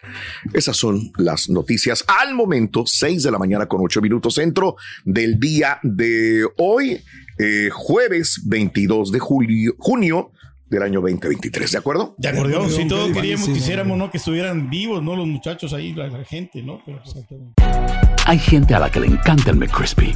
[0.54, 5.40] Esas son las noticias al momento, 6 de la mañana con 8 minutos centro del
[5.40, 7.02] día de hoy,
[7.38, 10.32] eh, jueves 22 de julio, junio
[10.70, 12.16] del año 2023, ¿de acuerdo?
[12.18, 14.12] De acuerdo, si todos queríamos, quisiéramos, ¿no?
[14.12, 15.16] Que estuvieran vivos, ¿no?
[15.16, 16.80] Los muchachos ahí, la, la gente, ¿no?
[16.86, 17.02] Pero,
[18.26, 20.16] Hay gente a la que le encanta el McCrispy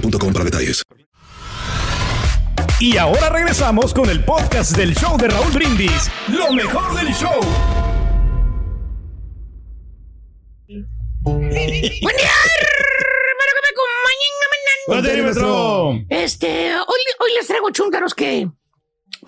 [0.00, 0.82] boostmobile.com para detalles.
[2.78, 6.10] Y ahora regresamos con el podcast del show de Raúl Brindis.
[6.28, 7.40] Lo mejor del show.
[11.22, 12.30] Buen día.
[16.10, 18.48] Este, hoy, hoy les traigo chúntaros que,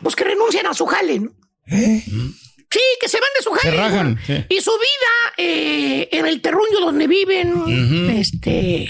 [0.03, 1.33] pues que renuncian a su jale, ¿no?
[1.67, 3.71] Sí, que se van de su jale.
[3.71, 4.21] Se rajan, ¿no?
[4.27, 4.45] sí.
[4.51, 8.87] Y su vida eh, en el terruño donde viven, este,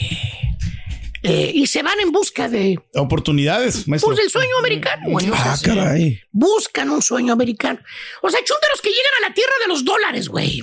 [1.22, 4.08] eh, y se van en busca de, Oportunidades, maestro.
[4.08, 5.28] pues, del sueño americano, güey.
[5.30, 6.20] O sea, Ah, caray.
[6.30, 7.80] Buscan un sueño americano.
[8.22, 10.60] O sea, chúntaros que llegan a la tierra de los dólares, güey.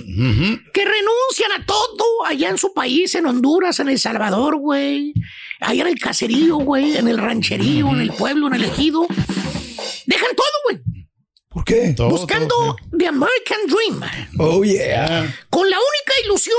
[0.72, 5.12] Que renuncian a todo allá en su país, en Honduras, en El Salvador, güey.
[5.60, 6.96] Allá en el caserío, güey.
[6.96, 9.06] En el rancherío, en el pueblo, en el ejido.
[10.06, 10.80] Dejan todo, güey.
[11.48, 11.94] ¿Por qué?
[11.98, 14.00] Buscando The American Dream.
[14.38, 15.34] Oh, yeah.
[15.50, 16.56] Con la única ilusión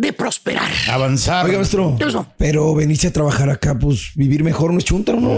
[0.00, 0.70] de prosperar.
[0.88, 1.44] Avanzar.
[1.44, 1.94] Oiga, maestro.
[1.98, 2.26] ¿Qué pasó?
[2.38, 5.36] Pero venirse a trabajar acá, pues vivir mejor no es chuntaro, ¿no?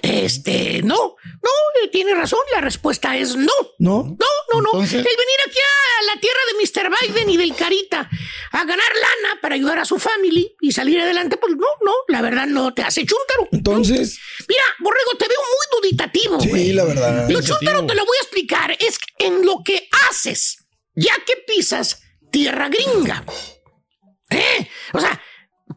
[0.00, 1.50] Este, no, no,
[1.84, 2.38] eh, tiene razón.
[2.54, 3.52] La respuesta es no.
[3.78, 4.04] ¿No?
[4.04, 4.68] No, no, no.
[4.68, 6.90] Entonces- El venir aquí a la tierra de Mr.
[7.12, 8.08] Biden y del Carita
[8.52, 12.22] a ganar lana para ayudar a su family y salir adelante, pues no, no, la
[12.22, 13.48] verdad no te hace chúntaro.
[13.52, 14.18] Entonces.
[14.48, 16.40] Mira, Borrego, te veo muy duditativo.
[16.40, 17.28] Sí, la verdad.
[17.28, 18.70] Lo chúntaro te lo voy a explicar.
[18.80, 23.24] Es en lo que haces, ya que pisas tierra gringa.
[24.30, 24.68] ¿Eh?
[24.92, 25.20] O sea,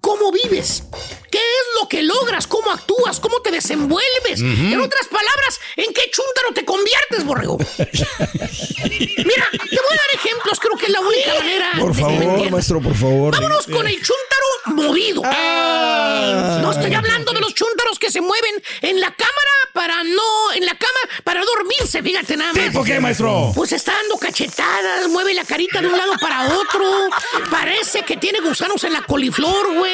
[0.02, 0.84] ¿cómo vives?
[1.32, 2.46] ¿Qué es lo que logras?
[2.48, 3.20] ¿Cómo actúas?
[3.22, 4.42] ¿Cómo te desenvuelves?
[4.42, 7.58] En otras palabras, ¿en qué chúntaro te conviertes, borrego?
[7.78, 12.52] Mira, te voy a dar ejemplos, creo que es la única manera Por de favor,
[12.52, 13.34] maestro, por favor.
[13.34, 15.22] Vámonos con el chúntaro movido.
[15.24, 20.66] no estoy hablando de los chúntaros que se mueven en la cámara para no, en
[20.66, 22.66] la cama para dormirse, fíjate nada más.
[22.66, 23.54] ¿Tipo qué, maestro?
[23.56, 27.10] Pues está dando cachetadas, mueve la carita de un lado para otro.
[27.50, 29.91] Parece que tiene gusanos en la coliflor, güey.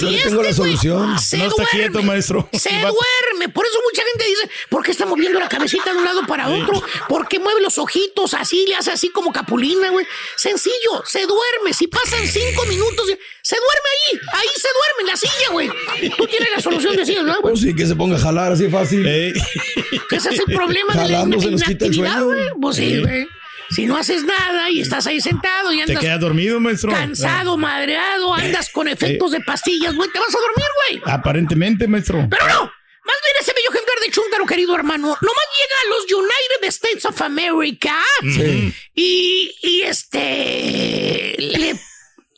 [0.00, 1.10] Yo le tengo la solución.
[1.10, 1.66] No está duerme.
[1.70, 2.48] quieto, maestro.
[2.52, 3.48] Se duerme.
[3.52, 6.48] Por eso mucha gente dice, ¿por qué está moviendo la cabecita de un lado para
[6.48, 6.82] otro?
[7.08, 10.06] Porque mueve los ojitos así, le hace así como capulina, güey.
[10.36, 11.72] Sencillo, se duerme.
[11.72, 13.06] Si pasan cinco minutos,
[13.42, 14.18] se duerme ahí.
[14.40, 15.70] Ahí se duerme en la silla, güey.
[16.16, 17.52] Tú tienes la solución de silla, ¿no, güey?
[17.54, 19.06] Pues sí, que se ponga a jalar así fácil.
[20.10, 22.26] Ese es el problema de la Jalando se nos quita el inactividad, sueño.
[22.26, 22.60] güey.
[22.60, 23.00] Pues Sí.
[23.00, 23.26] güey.
[23.70, 26.90] Si no haces nada y estás ahí sentado y ¿Te andas quedas dormido, maestro?
[26.90, 31.14] cansado, madreado, andas con efectos de pastillas, güey, te vas a dormir, güey.
[31.14, 32.26] Aparentemente, maestro.
[32.30, 36.04] Pero no, más bien ese bello ejemplar de Chuntaro, querido hermano, nomás llega a los
[36.12, 38.72] United States of America Sí.
[38.94, 41.74] y, y este le,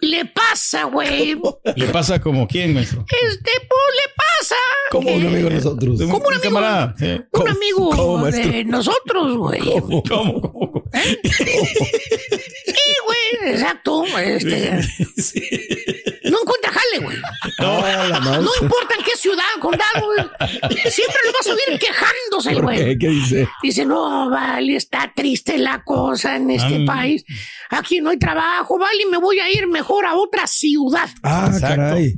[0.01, 1.41] le pasa, güey.
[1.77, 3.05] ¿Le pasa como quién, maestro?
[3.09, 4.57] Este, pues le pasa.
[4.91, 5.99] Como un amigo de nosotros.
[6.01, 6.41] Como un amigo.
[6.43, 6.95] Camarada.
[7.33, 9.61] Un amigo cómo, de nosotros, güey.
[9.61, 10.03] ¿Cómo?
[10.03, 10.80] ¿Cómo?
[10.93, 14.05] Sí, güey, exacto.
[14.19, 14.71] Este,
[16.25, 17.17] No encuentra jale, güey.
[17.59, 18.43] Ah, la madre.
[18.43, 20.27] No importa en qué ciudad, condado, güey.
[20.91, 22.79] Siempre lo vas a oír quejándose, ¿Por güey.
[22.79, 22.99] qué?
[22.99, 23.49] ¿Qué dice?
[23.63, 26.87] Dice, no, vale, está triste la cosa en este Ah.
[26.87, 27.25] país.
[27.71, 31.09] Aquí no hay trabajo, vale, me voy a ir mejor a otra ciudad.
[31.23, 32.15] Ah, caray.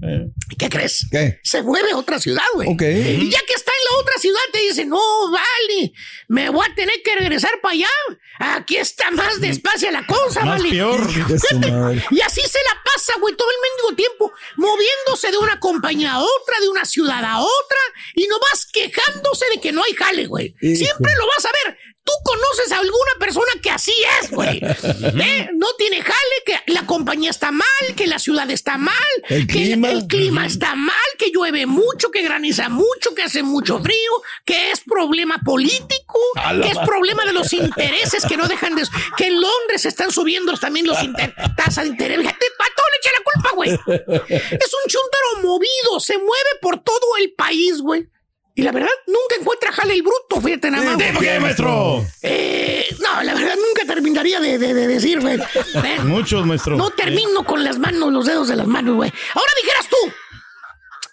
[0.58, 1.06] ¿Qué crees?
[1.10, 1.38] ¿Qué?
[1.42, 2.68] Se mueve a otra ciudad, güey.
[2.70, 2.82] Ok.
[2.82, 4.98] Y ya que está en la otra ciudad, te dice, no,
[5.30, 5.92] vale,
[6.32, 7.90] me voy a tener que regresar para allá.
[8.38, 10.70] Aquí está más despacia la cosa, Más vale.
[10.70, 10.98] peor.
[12.10, 16.20] Y así se la pasa, güey, todo el mendigo tiempo, moviéndose de una compañía a
[16.20, 17.78] otra, de una ciudad a otra,
[18.14, 20.54] y no vas quejándose de que no hay jale, güey.
[20.58, 21.78] Siempre lo vas a ver.
[22.04, 24.58] Tú conoces a alguna persona que así es, güey.
[24.58, 25.48] ¿Eh?
[25.54, 28.94] No tiene jale, que la compañía está mal, que la ciudad está mal,
[29.28, 29.90] El que clima.
[29.90, 34.10] el clima está mal, que llueve mucho, que graniza mucho, que hace mucho frío,
[34.44, 36.18] que es problema político,
[36.60, 38.82] que es problema de los intereses que no dejan de...
[39.16, 42.18] Que en Londres están subiendo también los inter- tasas de interés.
[42.18, 43.70] Pa' todo le echa la culpa, güey.
[43.70, 48.08] Es un chúntaro movido, se mueve por todo el país, güey.
[48.54, 50.98] Y la verdad, nunca encuentra jale el bruto, fíjate nada más.
[50.98, 51.28] ¿Tipo güey.
[51.30, 52.04] qué, maestro?
[52.22, 55.38] Eh, no, la verdad, nunca terminaría de, de- de decir, güey.
[55.40, 56.76] Eh, Muchos, maestro.
[56.76, 59.10] no termino con las manos, los dedos de las manos, güey.
[59.34, 60.12] Ahora dijeras tú.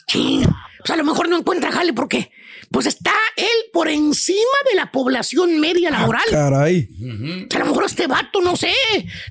[0.08, 0.44] Sí,
[0.80, 2.32] pues a lo mejor no encuentra jale porque
[2.72, 4.38] pues está él por encima
[4.70, 6.24] de la población media laboral.
[6.30, 6.88] Caray.
[7.54, 8.74] A lo mejor este vato, no sé,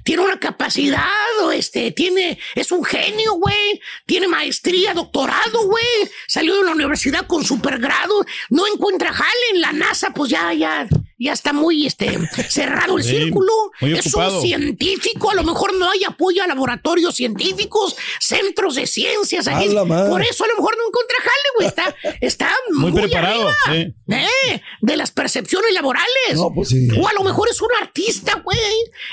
[0.04, 1.02] tiene una capacidad
[1.42, 5.84] o este, tiene, es un genio, güey, tiene maestría, doctorado, güey,
[6.26, 10.88] salió de la universidad con supergrado, no encuentra jale en la NASA, pues ya, ya,
[11.18, 13.52] ya está muy, este, cerrado el Sí, círculo.
[13.80, 14.36] es ocupado.
[14.36, 19.68] un científico, a lo mejor no hay apoyo a laboratorios científicos, centros de ciencias aquí.
[19.68, 23.94] Por eso a lo mejor no encuentra jale, güey, está, está Muy muy, preparado, arriba,
[24.08, 24.14] sí.
[24.52, 24.62] ¿eh?
[24.80, 26.34] de las percepciones laborales.
[26.34, 26.88] No, pues sí.
[27.00, 28.58] O a lo mejor es un artista, güey.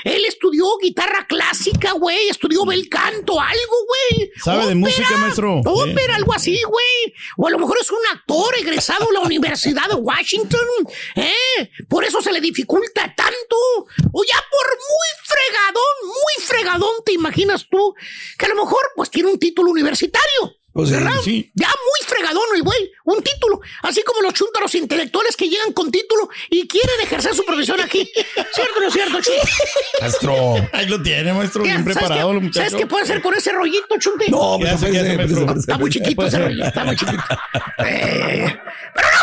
[0.04, 2.28] Él estudió guitarra clásica, güey.
[2.28, 4.30] Estudió bel canto, algo, güey.
[4.44, 5.60] ¿Sabe de música, maestro?
[5.64, 7.14] Ópera, algo así, güey.
[7.36, 10.60] O a lo mejor es un actor egresado de la Universidad de Washington.
[11.16, 11.70] ¿eh?
[11.96, 13.56] Por eso se le dificulta tanto.
[14.12, 17.94] O ya por muy fregadón, muy fregadón, te imaginas tú
[18.38, 20.58] que a lo mejor pues tiene un título universitario.
[20.76, 21.12] Pues sí, ¿Verdad?
[21.24, 21.50] sí.
[21.54, 22.92] Ya muy fregadón el güey.
[23.04, 23.62] Un título.
[23.82, 28.06] Así como los chúntaros intelectuales que llegan con título y quieren ejercer su profesión aquí.
[28.52, 29.18] ¿Cierto o no es cierto?
[30.02, 30.68] Maestro.
[30.74, 31.62] Ahí lo tiene, maestro.
[31.62, 32.56] Bien ¿sabes preparado, muchachos.
[32.56, 34.30] ¿Sabes qué puede hacer con ese rollito, Chunti?
[34.30, 34.90] No, maestro.
[34.90, 35.14] ya sé.
[35.58, 37.22] Está muy chiquito ese rollito, está muy chiquito.
[37.78, 38.58] Eh,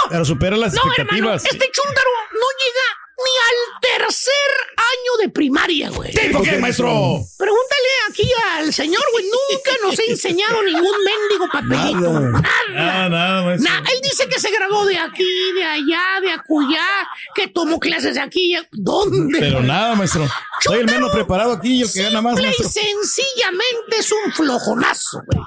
[0.10, 1.46] Pero supera las no, hermano, expectativas.
[1.46, 4.34] este chúntaro no llega ni al tercer
[4.78, 6.12] año de primaria, güey.
[6.14, 7.20] ¿Tipo qué, maestro?
[7.38, 9.26] Pregúntale aquí al señor, güey.
[9.26, 12.14] Nunca nos ha enseñado ningún mendigo papelito.
[12.20, 12.42] Nada.
[12.42, 12.44] Nada.
[12.74, 13.72] Nada, nada, maestro.
[13.72, 16.88] Nah, él dice que se graduó de aquí, de allá, de acullá,
[17.36, 18.56] que tomó clases de aquí.
[18.72, 19.40] ¿Dónde?
[19.40, 20.28] Pero nada, maestro.
[20.62, 22.82] Soy el menos preparado aquí y el que gana más, Simple y maestro.
[22.82, 25.40] sencillamente es un flojonazo, güey.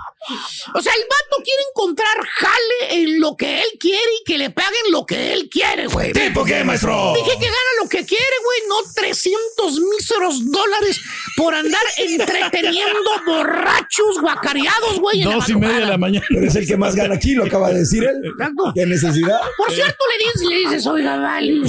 [0.75, 4.51] O sea, el vato quiere encontrar jale en lo que él quiere y que le
[4.51, 6.13] paguen lo que él quiere, güey.
[6.13, 7.13] ¿Tipo qué, maestro?
[7.15, 11.01] Dije que gana lo que quiere, güey, no 300 míseros dólares
[11.37, 15.23] por andar entreteniendo borrachos guacareados, güey.
[15.23, 16.27] en la Dos y media de la mañana.
[16.29, 18.21] Pero es el que más gana aquí, lo acaba de decir él.
[18.25, 18.73] Exacto.
[18.75, 19.41] ¿Qué necesidad?
[19.57, 21.63] Por cierto, le dices, le dices, oiga, vale,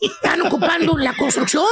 [0.00, 1.64] están ocupando la construcción.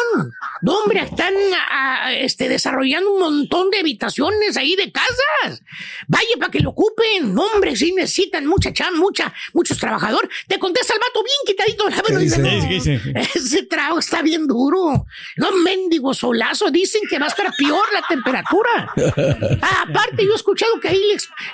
[0.62, 1.34] No, hombre, están
[1.70, 5.62] ah, este, desarrollando un montón de habitaciones ahí de casas.
[6.06, 7.34] Vaya para que lo ocupen.
[7.34, 10.30] No, hombre, sí necesitan mucha chamba, mucha, muchos trabajadores.
[10.46, 11.86] Te contesta el vato bien quitadito.
[11.86, 13.12] A ¿Qué dice?
[13.12, 13.20] no.
[13.20, 15.06] Ese trabajo está bien duro.
[15.36, 16.70] No, mendigo solazo.
[16.70, 18.92] Dicen que va a estar peor la temperatura.
[19.64, 21.02] Ah, aparte, yo he escuchado que ahí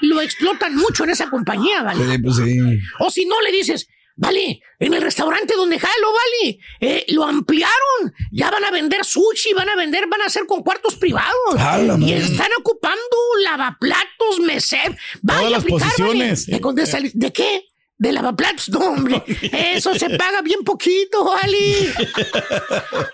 [0.01, 2.05] lo explotan mucho en esa compañía, ¿vale?
[2.05, 2.59] Sí, pues sí.
[3.01, 3.89] O si no, le dices,
[4.19, 8.13] vale, en el restaurante donde jalo, vale, eh, lo ampliaron.
[8.33, 11.55] Ya van a vender sushi, van a vender, van a hacer con cuartos privados.
[11.55, 12.99] La y están ocupando
[13.45, 14.95] lavaplatos, mesero.
[15.23, 16.47] Vaya Todas a las aplicar, posiciones.
[16.47, 16.57] Vale.
[16.57, 17.68] Le contesta, ¿de qué?
[17.99, 19.23] De lavaplatos, no, hombre.
[19.75, 21.93] Eso se paga bien poquito, vale.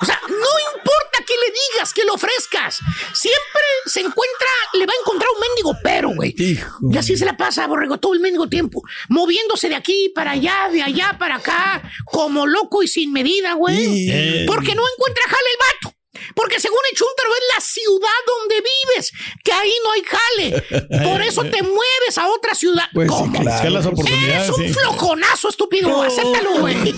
[0.00, 2.78] O sea, no importa que le digas, que lo ofrezcas.
[3.14, 6.34] Siempre se encuentra, le va a encontrar un mendigo pero, güey.
[6.36, 8.82] Y así se la pasa, borrego, todo el mendigo tiempo.
[9.08, 14.46] Moviéndose de aquí para allá, de allá para acá, como loco y sin medida, güey.
[14.46, 15.58] Porque no encuentra jale el
[15.88, 15.96] vato.
[16.34, 19.12] Porque según Chuntaro es la ciudad donde vives,
[19.42, 21.04] que ahí no hay jale.
[21.04, 22.84] Por eso te mueves a otra ciudad.
[22.92, 23.40] Pues sí, ¿Cómo?
[23.40, 23.56] claro.
[23.56, 24.72] Es que las Eres un sí.
[24.72, 25.88] flojonazo, estúpido.
[25.88, 26.02] No.
[26.02, 26.94] Acéptalo, güey.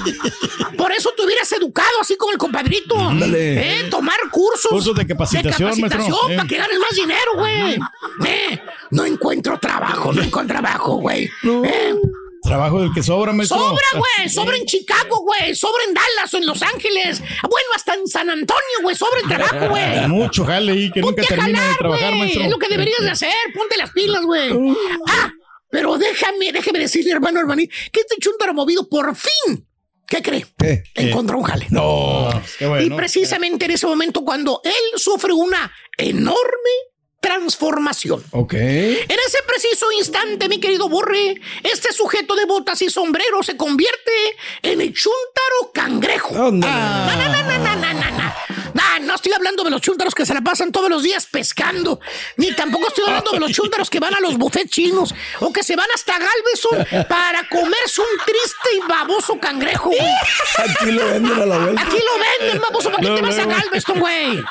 [0.76, 2.98] Por eso te hubieras educado así como el compadrito.
[2.98, 3.80] Ándale.
[3.80, 4.70] Eh, tomar cursos.
[4.70, 6.30] Cursos de capacitación, de capacitación maestro.
[6.30, 6.36] Eh.
[6.36, 7.78] para que ganes más dinero, güey.
[8.26, 8.60] Eh,
[8.90, 11.28] no encuentro trabajo, no encuentro trabajo, güey.
[11.64, 11.94] Eh,
[12.46, 13.58] Trabajo del que sobra, maestro.
[13.58, 14.28] Sobra, güey.
[14.28, 15.54] Sobra en Chicago, güey.
[15.54, 17.20] Sobra en Dallas o en Los Ángeles.
[17.42, 18.94] Bueno, hasta en San Antonio, güey.
[18.94, 20.08] Sobra en trabajo, güey.
[20.08, 22.42] Mucho jale ahí que Ponte nunca a termina de jalar, trabajar, maestro.
[22.42, 23.34] Es lo que deberías de hacer.
[23.54, 24.52] Ponte las pilas, güey.
[25.08, 25.32] Ah,
[25.70, 29.66] pero déjame, déjeme decirle, hermano Hermaní, que este chuntaro movido por fin.
[30.06, 30.46] ¿Qué cree?
[30.56, 30.84] ¿Qué?
[30.94, 31.66] Encontró un jale.
[31.70, 32.86] No, qué bueno.
[32.86, 36.70] Y precisamente en ese momento cuando él sufre una enorme
[37.26, 38.22] transformación.
[38.30, 38.54] Ok.
[38.54, 44.12] En ese preciso instante, mi querido Borre, este sujeto de botas y sombrero se convierte
[44.62, 46.36] en el chuntaro cangrejo.
[46.36, 46.72] Ándale.
[46.72, 48.25] No, no,
[49.00, 49.14] no, no.
[49.14, 52.00] Estoy hablando de los chúntaros que se la pasan todos los días pescando,
[52.36, 55.62] ni tampoco estoy hablando de los chúntaros que van a los buffets chinos o que
[55.62, 59.90] se van hasta Galveston para comerse un triste y baboso cangrejo.
[59.90, 60.00] güey.
[60.58, 61.82] Aquí lo venden a la vuelta.
[61.82, 63.44] Aquí lo venden, baboso, ¿para qué No, te vas a.
[63.46, 64.44] Galveston, güey?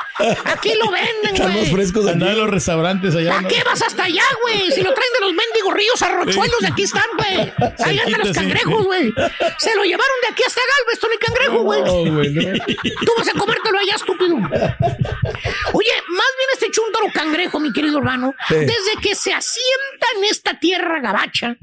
[0.46, 1.72] Aquí lo venden, Están güey.
[1.72, 3.30] frescos Andar en los restaurantes allá.
[3.32, 3.48] ¿Para ¿no?
[3.48, 4.72] qué vas hasta allá, güey?
[4.72, 7.54] Si lo traen de los mendigos ríos arrochuelos de aquí están, güey.
[7.86, 9.14] Ahí andan los cangrejos, güey.
[9.58, 11.82] Se lo llevaron de aquí hasta Galveston el cangrejo, güey.
[11.82, 12.66] No, güey, no.
[13.06, 14.35] Tú vas a comértelo allá, estúpido.
[14.36, 18.56] Oye, más bien este chúntaro cangrejo, mi querido hermano, Sí.
[18.56, 21.56] desde que se asienta en esta tierra gabacha,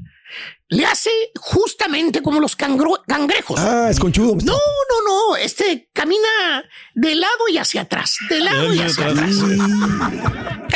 [0.69, 3.59] le hace justamente como los cangrejos.
[3.59, 4.35] Ah, es conchudo.
[4.43, 5.35] No, no, no.
[5.35, 6.63] Este camina
[6.95, 8.15] de lado y hacia atrás.
[8.29, 9.37] De lado y hacia atrás.
[9.39, 10.13] atrás.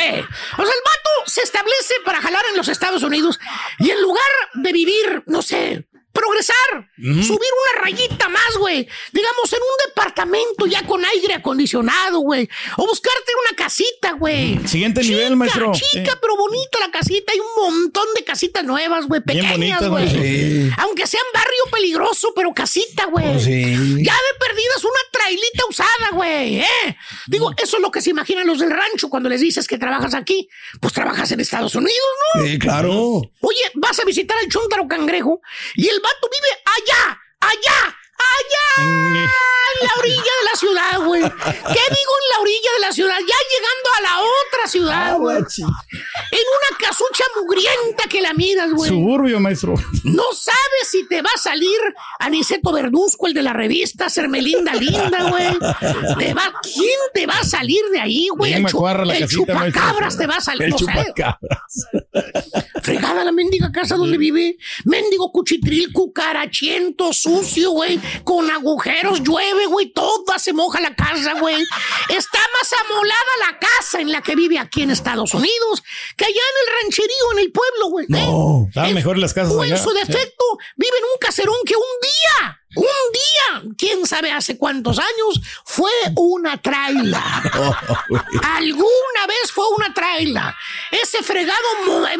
[0.00, 0.22] Eh,
[0.52, 3.40] o sea, el vato se establece para jalar en los Estados Unidos
[3.80, 4.22] y en lugar
[4.54, 8.88] de vivir, no sé, progresar, subir una rayita más, güey.
[9.12, 12.48] Digamos, en un departamento ya con aire acondicionado, güey.
[12.76, 14.58] O buscarte una casita, güey.
[14.66, 15.72] Siguiente Chica, nivel, maestro.
[15.72, 16.18] Chica, Sí.
[16.20, 17.32] pero bonita la casita.
[17.32, 20.08] Hay un montón de casitas nuevas, güey, pequeñas, güey.
[20.08, 20.70] Sí.
[20.78, 23.38] Aunque sean barrio peligroso, pero casita, güey.
[23.40, 23.72] Sí.
[24.04, 26.60] Ya de perdidas una trailita usada, güey.
[26.60, 26.96] ¿eh?
[27.28, 30.14] Digo, eso es lo que se imaginan los del rancho cuando les dices que trabajas
[30.14, 30.48] aquí.
[30.80, 31.94] Pues trabajas en Estados Unidos,
[32.34, 32.44] ¿no?
[32.44, 32.92] Sí, claro.
[33.40, 35.40] Oye, vas a visitar al Chuntaro Cangrejo
[35.76, 38.84] y el vato vive allá, allá, allá.
[38.84, 41.22] En la orilla de la ciudad, güey.
[41.22, 45.18] ¿Qué digo en la la orilla de la ciudad, ya llegando a la otra ciudad,
[45.18, 45.36] güey.
[45.36, 48.90] En una casucha mugrienta que la miras, güey.
[48.90, 49.74] Suburbio, maestro.
[50.04, 51.78] No sabes si te va a salir
[52.18, 55.48] Aniceto Verduzco, el de la revista Sermelinda Linda, güey.
[56.62, 58.54] ¿Quién te va a salir de ahí, güey?
[58.54, 59.44] El, chupacabras maestro.
[60.18, 60.62] te va a salir.
[60.64, 61.88] El no chupacabras.
[62.82, 64.56] Fregada la mendiga casa donde vive.
[64.84, 68.00] Mendigo cuchitril, cucarachiento, sucio, güey.
[68.24, 69.86] Con agujeros, llueve, güey.
[69.92, 71.56] Toda se moja la casa, güey.
[72.08, 75.82] Está más amolada la casa en la que vive aquí en Estados Unidos
[76.16, 78.04] que allá en el rancherío, en el pueblo, güey.
[78.06, 78.08] ¿eh?
[78.10, 79.82] No, estaban mejor las casas O en allá.
[79.82, 80.44] su defecto,
[80.76, 82.84] vive en un caserón que un día, un
[83.64, 87.42] día, quién sabe hace cuántos años, fue una traila.
[88.42, 90.54] Alguna vez fue una traila.
[90.90, 91.56] Ese fregado,
[91.86, 92.16] mo- eh,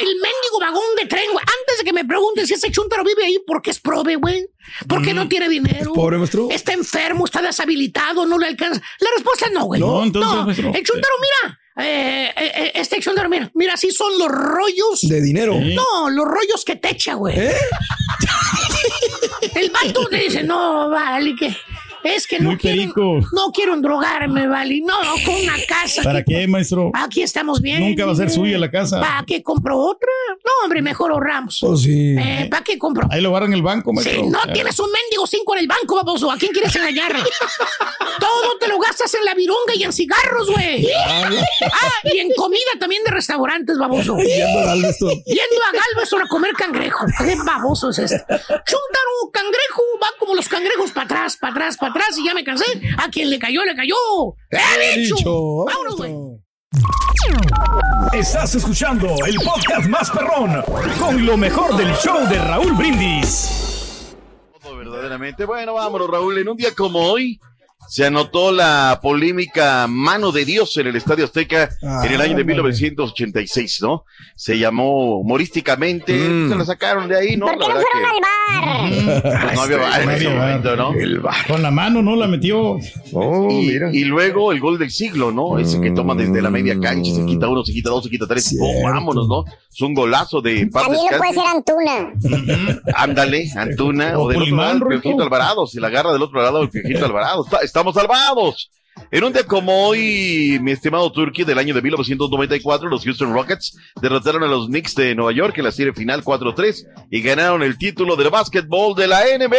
[0.00, 1.44] el mendigo vagón de tren, güey.
[1.60, 4.46] Antes de que me pregunten si ese chuntaro vive ahí, porque es prove, güey.
[4.86, 5.92] Porque no tiene dinero.
[5.94, 6.48] pobre, maestro?
[6.50, 8.80] Está enfermo, está deshabilitado, no le alcanza.
[9.00, 9.80] La respuesta es no, güey.
[9.80, 10.72] No, entonces, maestro.
[10.74, 11.58] El chuntaro, mira.
[11.78, 15.00] eh, eh, eh, este chuntaro, mira, mira, así son los rollos.
[15.02, 15.54] De dinero.
[15.58, 17.36] No, los rollos que te echa, güey.
[19.54, 21.56] El vato dice, no, vale, que
[22.04, 23.20] es que no Muy quiero, perico.
[23.32, 24.80] no quiero endrogarme, vale.
[24.82, 24.94] No,
[25.24, 26.02] con una casa.
[26.02, 26.90] ¿Para que- qué, maestro?
[26.94, 27.80] Aquí estamos bien.
[27.80, 29.00] Nunca va a ser suya la casa.
[29.00, 30.08] ¿Para qué compro otra?
[30.44, 31.58] No, hombre, mejor ahorramos.
[31.60, 32.16] Pues sí.
[32.18, 33.06] Eh, ¿Para qué compro?
[33.10, 34.22] Ahí lo guardan en el banco, maestro.
[34.22, 34.50] Si no Eh.
[34.52, 37.12] tienes un mendigo cinco en el banco, baboso, ¿a quién quieres engañar?
[38.20, 40.88] Todo te lo gastas en la virunga y en cigarros, güey.
[41.72, 44.16] Ah, y en comida también de restaurantes, baboso.
[44.18, 45.10] Yendo a Galveston.
[45.24, 47.06] Yendo a Galveston a comer cangrejo.
[47.18, 48.18] Qué baboso es este.
[48.18, 52.44] Chuntaro, cangrejo, va como los cangrejos para atrás, para atrás, para atrás y ya me
[52.44, 52.64] cansé.
[52.98, 53.94] A quien le cayó, le cayó.
[54.50, 54.58] ¡Eh,
[54.96, 55.14] bicho!
[55.16, 55.64] Dicho.
[55.66, 56.14] Vámonos, güey.
[58.12, 60.62] Estás escuchando el podcast más perrón
[60.98, 64.16] con lo mejor del show de Raúl Brindis.
[64.62, 65.44] verdaderamente.
[65.44, 66.38] Bueno, vámonos, Raúl.
[66.38, 67.38] En un día como hoy
[67.90, 72.36] se anotó la polémica mano de Dios en el Estadio Azteca Ah, en el año
[72.36, 72.44] de ándale.
[72.44, 74.04] 1986, ¿no?
[74.36, 77.46] Se llamó humorísticamente, se la sacaron de ahí, ¿no?
[77.46, 78.90] ¿Por qué La no fueron al bar?
[78.90, 80.36] que pues, no había bar en No ese bar.
[80.36, 80.92] momento, ¿no?
[81.48, 82.14] Con la mano, ¿no?
[82.14, 82.78] La metió.
[83.12, 83.90] Oh, Y, mira.
[83.92, 85.58] y luego el gol del siglo, ¿no?
[85.58, 88.26] Ese que toma desde la media cancha, se quita uno, se quita dos, se quita
[88.28, 88.44] tres.
[88.44, 88.66] Cierto.
[88.84, 89.44] vámonos, ¿no?
[89.72, 92.12] Es un golazo de paz También lo puede ser Antuna.
[92.94, 96.62] Ándale, Antuna, O o del otro lado, el Alvarado, si la agarra del otro lado,
[96.62, 97.44] el Piojito Alvarado.
[97.44, 98.70] Está- estamos salvados.
[99.10, 103.76] En un día como hoy, mi estimado Turkey, del año de 1994, los Houston Rockets
[104.00, 107.76] derrotaron a los Knicks de Nueva York en la serie final 4-3 y ganaron el
[107.78, 109.54] título del básquetbol de la NBA.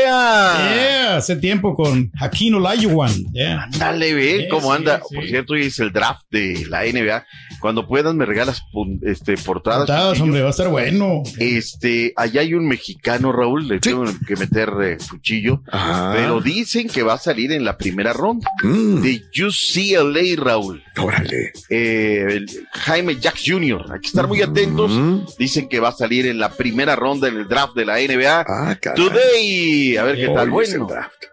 [0.74, 3.32] Yeah, hace tiempo con Hakeem Olajuwon.
[3.34, 3.68] Yeah.
[3.78, 5.02] Dale, ve Sí, cómo sí, anda.
[5.10, 5.16] sí.
[5.16, 7.26] Por cierto, hoy es el draft de la NBA.
[7.60, 8.64] Cuando puedas me regalas
[9.04, 9.80] este, portadas.
[9.88, 11.24] Portadas, hombre, va a estar bueno.
[11.38, 16.14] Este, allá hay un mexicano, Raúl, le tengo que meter eh, cuchillo, Ajá.
[16.16, 20.84] pero dicen que va a salir en la primera ronda Mm, de UCLA, Raúl.
[20.98, 21.54] órale.
[21.70, 23.86] Eh, el Jaime Jack Jr.
[23.94, 24.92] Hay que estar muy atentos.
[24.92, 25.20] Mm.
[25.38, 28.46] Dicen que va a salir en la primera ronda en el draft de la NBA.
[28.48, 28.96] Ah, caray.
[29.04, 29.98] Today.
[29.98, 30.50] A ver qué tal.
[30.50, 31.24] Bueno, draft.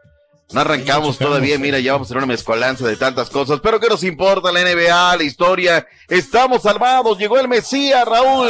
[0.53, 1.59] no arrancamos todavía.
[1.59, 3.61] Mira, ya vamos a tener una mezcolanza de tantas cosas.
[3.63, 5.87] Pero ¿qué nos importa la NBA, la historia?
[6.09, 7.19] Estamos salvados.
[7.19, 8.49] Llegó el Mesías, Raúl.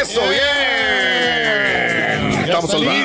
[0.00, 1.11] Eso, bien.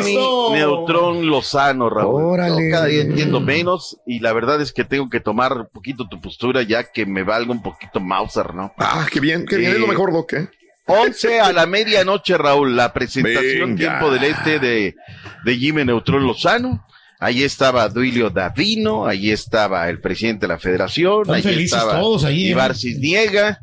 [0.06, 0.50] Listo.
[0.54, 2.24] Neutrón Lozano, Raúl.
[2.24, 2.66] Órale.
[2.66, 6.08] Yo cada día entiendo menos y la verdad es que tengo que tomar un poquito
[6.08, 8.74] tu postura ya que me valga un poquito Mauser, ¿no?
[8.78, 9.72] Ah, qué bien, qué bien.
[9.74, 10.50] Es lo Eh, mejor, Doc, ¿eh?
[10.86, 13.78] 11 a la medianoche, Raúl, la presentación Venga.
[14.00, 14.96] Tiempo del Este de,
[15.44, 16.86] de Jimmy Neutrón Lozano.
[17.20, 22.00] Ahí estaba Duilio Davino, ahí estaba el presidente de la federación, Están ahí felices estaba
[22.00, 22.52] todos ahí, ¿eh?
[22.52, 23.60] Ibar Cisniega.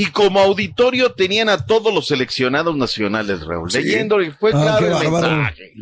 [0.00, 3.68] Y como auditorio tenían a todos los seleccionados nacionales, Raúl.
[3.68, 3.78] Sí.
[3.82, 5.72] Leyendo, y fue Ah, claro el mensaje.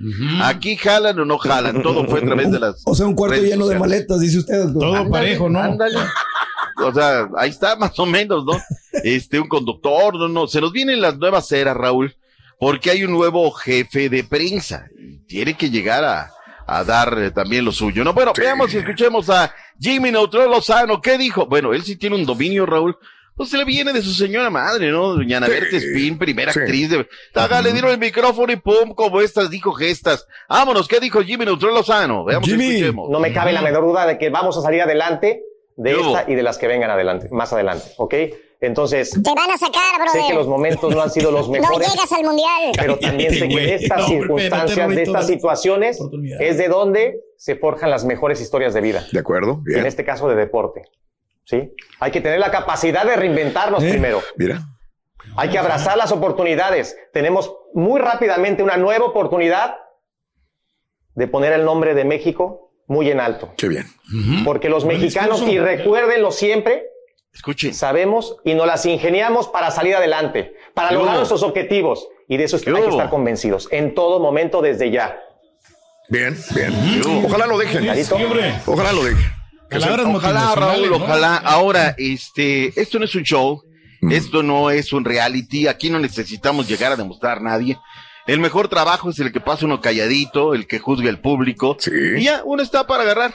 [0.42, 2.80] Aquí jalan o no jalan, todo fue a través de las.
[2.86, 4.54] O sea, un cuarto lleno de maletas, dice usted.
[4.64, 4.80] doctor.
[4.80, 5.58] Todo Ándale, parejo, ¿no?
[5.60, 5.98] ándale.
[6.82, 8.58] O sea, ahí está más o menos, ¿no?
[9.04, 10.46] Este, un conductor, no, no.
[10.46, 12.16] Se nos vienen las nuevas eras, Raúl,
[12.58, 14.86] porque hay un nuevo jefe de prensa.
[14.98, 16.30] Y tiene que llegar a,
[16.66, 18.14] a dar eh, también lo suyo, ¿no?
[18.14, 21.02] Bueno, veamos y escuchemos a Jimmy Neutral Lozano.
[21.02, 21.44] ¿Qué dijo?
[21.44, 22.96] Bueno, él sí tiene un dominio, Raúl.
[23.36, 25.08] Pues se le viene de su señora madre, ¿no?
[25.14, 26.58] Doña Ana Sí, Berta Spin, primera sí.
[26.60, 27.06] actriz de...
[27.34, 30.26] Taga, le dieron el micrófono y pum, como estas dijo gestas.
[30.48, 32.24] Vámonos, ¿qué dijo Jimmy Neutral Lozano?
[32.24, 32.66] Veamos Jimmy.
[32.76, 33.10] escuchemos.
[33.10, 35.42] No me cabe la menor duda de que vamos a salir adelante
[35.76, 38.14] de esta y de las que vengan adelante, más adelante, ¿ok?
[38.62, 40.48] Entonces, Te van a sacar, sé que los brother.
[40.48, 42.72] momentos no han sido los No mejores, llegas al mundial.
[42.78, 45.98] pero también sé que de estas no, circunstancias, de estas situaciones,
[46.40, 49.04] es de donde se forjan las mejores historias de vida.
[49.12, 50.84] De acuerdo, En este caso de deporte,
[51.46, 51.72] ¿sí?
[52.00, 53.88] Hay que tener la capacidad de reinventarnos ¿Eh?
[53.90, 54.20] primero.
[54.36, 54.60] Mira.
[55.36, 56.96] Hay que abrazar las oportunidades.
[57.12, 59.76] Tenemos muy rápidamente una nueva oportunidad
[61.14, 63.52] de poner el nombre de México muy en alto.
[63.56, 63.86] Qué bien.
[64.44, 65.52] Porque los mexicanos, discurso.
[65.54, 66.84] y recuérdenlo siempre,
[67.32, 67.74] Escuchen.
[67.74, 71.18] sabemos y nos las ingeniamos para salir adelante, para ¿Qué lograr hubo?
[71.20, 72.06] nuestros objetivos.
[72.28, 75.20] Y de eso hay que estar convencidos, en todo momento, desde ya.
[76.08, 76.72] Bien, bien.
[77.24, 77.88] Ojalá lo dejen.
[78.66, 79.35] Ojalá lo dejen.
[79.70, 81.36] Que Ojalá, Raúl, ojalá.
[81.36, 83.62] Ahora, este, esto no es un show,
[84.10, 87.78] esto no es un reality, aquí no necesitamos llegar a demostrar a nadie.
[88.26, 91.76] El mejor trabajo es el que pasa uno calladito, el que juzga el público.
[92.18, 93.34] Y ya, uno está para agarrar.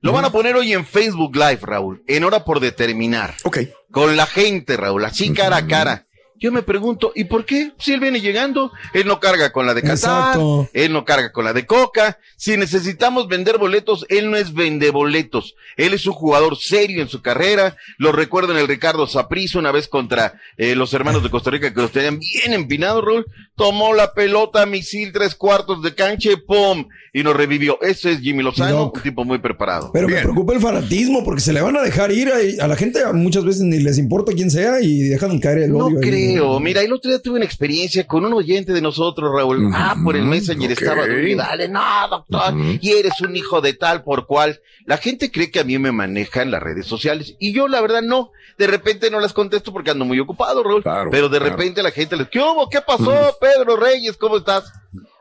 [0.00, 3.34] Lo van a poner hoy en Facebook Live, Raúl, en hora por determinar.
[3.44, 3.58] Ok.
[3.92, 6.06] Con la gente, Raúl, así cara a cara.
[6.42, 7.70] Yo me pregunto, ¿y por qué?
[7.78, 10.68] Si él viene llegando, él no carga con la de Qatar, Exacto.
[10.72, 12.18] él no carga con la de Coca.
[12.36, 15.54] Si necesitamos vender boletos, él no es vende boletos.
[15.76, 17.76] Él es un jugador serio en su carrera.
[17.96, 21.72] Lo recuerdo en el Ricardo Saprissa una vez contra eh, los hermanos de Costa Rica
[21.72, 23.26] que los tenían bien empinados, Raúl.
[23.54, 26.88] Tomó la pelota, misil, tres cuartos de cancha, y ¡pum!
[27.14, 27.78] Y nos revivió.
[27.82, 29.90] Ese es Jimmy Lozano, un tipo muy preparado.
[29.92, 32.74] Pero me preocupa el fanatismo porque se le van a dejar ir a, a la
[32.74, 35.98] gente, muchas veces ni les importa quién sea y dejan caer el No odio.
[36.02, 36.08] ahí.
[36.08, 36.58] creo.
[36.58, 39.70] Mira, el otro día tuve una experiencia con un oyente de nosotros, Raúl.
[39.74, 40.78] ah, por el Messenger ok.
[40.80, 41.06] estaba.
[41.06, 42.54] Dale, no, doctor.
[42.80, 44.60] Y eres un hijo de tal por cual.
[44.86, 47.36] La gente cree que a mí me maneja en las redes sociales.
[47.38, 48.30] Y yo, la verdad, no.
[48.56, 50.82] De repente no las contesto porque ando muy ocupado, Raúl.
[51.10, 51.56] Pero de claro.
[51.56, 52.70] repente la gente les, ¿qué hubo?
[52.70, 54.16] ¿Qué pasó, Pedro Reyes?
[54.16, 54.64] ¿Cómo estás?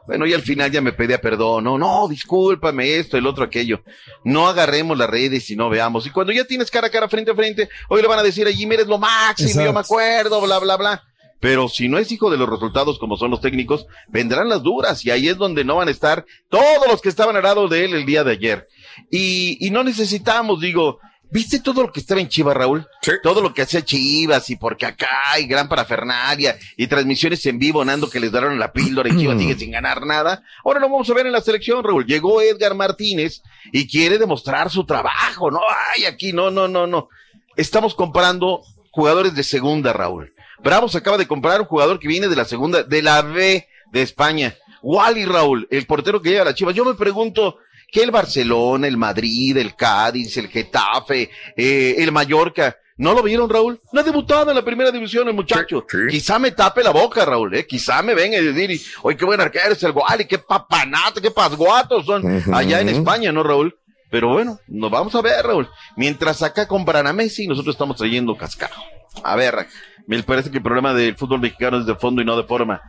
[0.07, 1.63] Bueno, y al final ya me pedía perdón.
[1.63, 3.83] No, no, discúlpame esto, el otro, aquello.
[4.23, 6.05] No agarremos las redes y no veamos.
[6.07, 8.47] Y cuando ya tienes cara a cara, frente a frente, hoy le van a decir
[8.47, 9.73] a Jimmy, eres lo máximo, yo Exacto.
[9.73, 11.03] me acuerdo, bla, bla, bla.
[11.39, 15.03] Pero si no es hijo de los resultados como son los técnicos, vendrán las duras
[15.05, 17.85] y ahí es donde no van a estar todos los que estaban al lado de
[17.85, 18.67] él el día de ayer.
[19.09, 20.99] Y, y no necesitamos, digo,
[21.31, 22.87] ¿viste todo lo que estaba en Chivas, Raúl?
[23.23, 27.83] Todo lo que hacía Chivas y porque acá hay gran parafernalia y transmisiones en vivo,
[27.83, 30.43] Nando, que les daron la píldora y Chivas sigue sin ganar nada.
[30.63, 32.05] Ahora lo vamos a ver en la selección, Raúl.
[32.05, 35.49] Llegó Edgar Martínez y quiere demostrar su trabajo.
[35.49, 35.61] No,
[35.95, 37.09] ay, aquí, no, no, no, no.
[37.55, 38.61] Estamos comparando
[38.91, 40.33] jugadores de segunda, Raúl.
[40.59, 44.01] Bravos acaba de comprar un jugador que viene de la segunda, de la B de
[44.01, 44.55] España.
[44.83, 46.75] Wally Raúl, el portero que llega a la Chivas.
[46.75, 47.57] Yo me pregunto,
[47.91, 53.49] ¿qué el Barcelona, el Madrid, el Cádiz, el Getafe, eh, el Mallorca, ¿no lo vieron,
[53.49, 53.79] Raúl?
[53.91, 55.85] No ha debutado en la primera división el muchacho.
[56.09, 57.67] Quizá me tape la boca, Raúl, eh.
[57.67, 61.31] Quizá me venga y decir, oye, qué buen arquero es el Wally, qué papanata, qué
[61.31, 63.77] pasguatos son allá en España, ¿no, Raúl?
[64.09, 65.69] Pero bueno, nos vamos a ver, Raúl.
[65.95, 68.75] Mientras acá compran a Messi, nosotros estamos trayendo cascado.
[69.23, 69.67] A ver,
[70.07, 72.81] me parece que el problema del fútbol mexicano es de fondo y no de forma.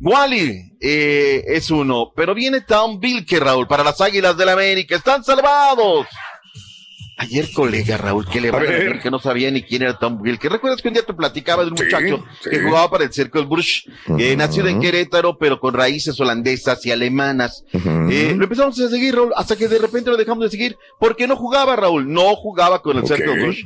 [0.00, 4.96] Wally eh, es uno, pero viene Tom Vilke, Raúl, para las Águilas del América.
[4.96, 6.06] ¡Están salvados!
[7.18, 10.20] Ayer, colega Raúl, que le va a decir que no sabía ni quién era Tom
[10.20, 10.50] Wilke.
[10.50, 12.50] ¿Recuerdas que un día te platicaba de un muchacho sí.
[12.50, 13.84] que jugaba para el Cercle Bruges?
[14.18, 14.36] Eh, Ujú.
[14.36, 17.64] nacido en Querétaro, pero con raíces holandesas y alemanas.
[17.72, 21.26] Eh, lo empezamos a seguir, Raúl, hasta que de repente lo dejamos de seguir porque
[21.26, 22.12] no jugaba, Raúl.
[22.12, 23.08] No jugaba con el Ok.
[23.08, 23.64] Cercle Bruges.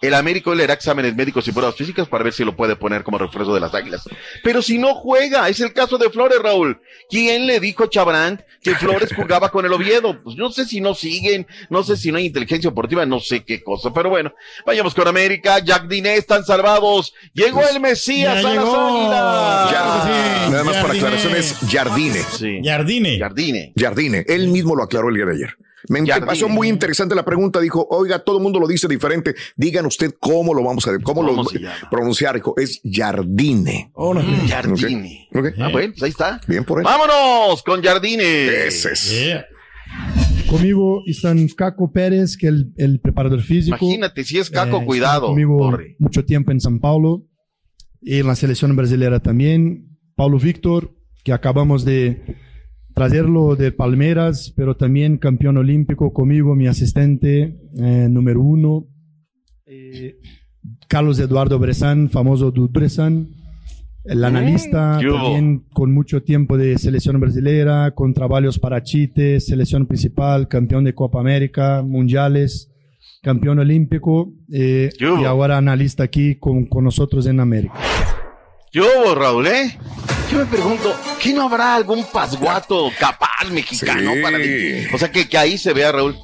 [0.00, 3.02] El Américo le hará exámenes médicos y pruebas físicas para ver si lo puede poner
[3.02, 4.02] como refuerzo de las águilas.
[4.42, 6.80] Pero si no juega, es el caso de Flores, Raúl.
[7.10, 10.22] ¿Quién le dijo a Chabrán que Flores jugaba con el Oviedo?
[10.22, 13.44] Pues no sé si no siguen, no sé si no hay inteligencia deportiva, no sé
[13.44, 13.92] qué cosa.
[13.92, 14.32] Pero bueno,
[14.64, 15.58] vayamos con América.
[15.58, 17.12] Jack Diné están salvados.
[17.34, 18.76] Llegó el Mesías Ya a las llegó.
[18.76, 19.70] águilas.
[19.70, 21.06] Ya, nada más para Jardine.
[21.06, 22.20] aclaraciones, Jardine.
[22.64, 23.18] Jardine.
[23.18, 23.72] Jardine.
[23.76, 24.24] Jardine.
[24.28, 25.56] Él mismo lo aclaró el día de ayer.
[25.88, 27.60] Me me pasó muy interesante la pregunta.
[27.60, 29.34] Dijo, oiga, todo el mundo lo dice diferente.
[29.56, 31.42] Digan usted cómo lo vamos a, cómo, lo
[31.90, 32.34] pronunciar.
[32.36, 33.92] Dijo, es Jardine.
[33.94, 35.28] Mm, Jardine.
[35.32, 35.38] Ok.
[35.40, 35.46] Ok.
[35.58, 36.40] Ah, bueno, pues ahí está.
[36.46, 36.84] Bien por él.
[36.84, 38.66] Vámonos con Jardine.
[38.66, 39.44] Ese es.
[40.48, 43.76] Conmigo están Caco Pérez, que es el, el preparador físico.
[43.80, 45.28] Imagínate, si es Caco, Eh, cuidado.
[45.28, 45.96] Conmigo corre.
[45.98, 47.26] mucho tiempo en San Paulo
[48.00, 49.96] y en la selección brasileña también.
[50.16, 52.36] Paulo Víctor, que acabamos de
[52.94, 58.86] traerlo de Palmeiras, pero también campeón olímpico conmigo, mi asistente eh, número uno.
[59.66, 60.16] Eh,
[60.88, 63.28] Carlos Eduardo Bressan, famoso du Bressan,
[64.04, 70.48] el analista, también con mucho tiempo de selección brasileña, con trabajos para Chite, selección principal,
[70.48, 72.70] campeón de Copa América, mundiales,
[73.22, 77.74] campeón olímpico eh, y ahora analista aquí con, con nosotros en América.
[78.72, 79.78] Yo, Raúl, ¿eh?
[80.30, 84.22] Yo me pregunto, ¿qué no habrá algún pasguato capaz mexicano Sí.
[84.22, 84.38] para
[84.94, 86.16] O sea, que, que ahí se vea, Raúl.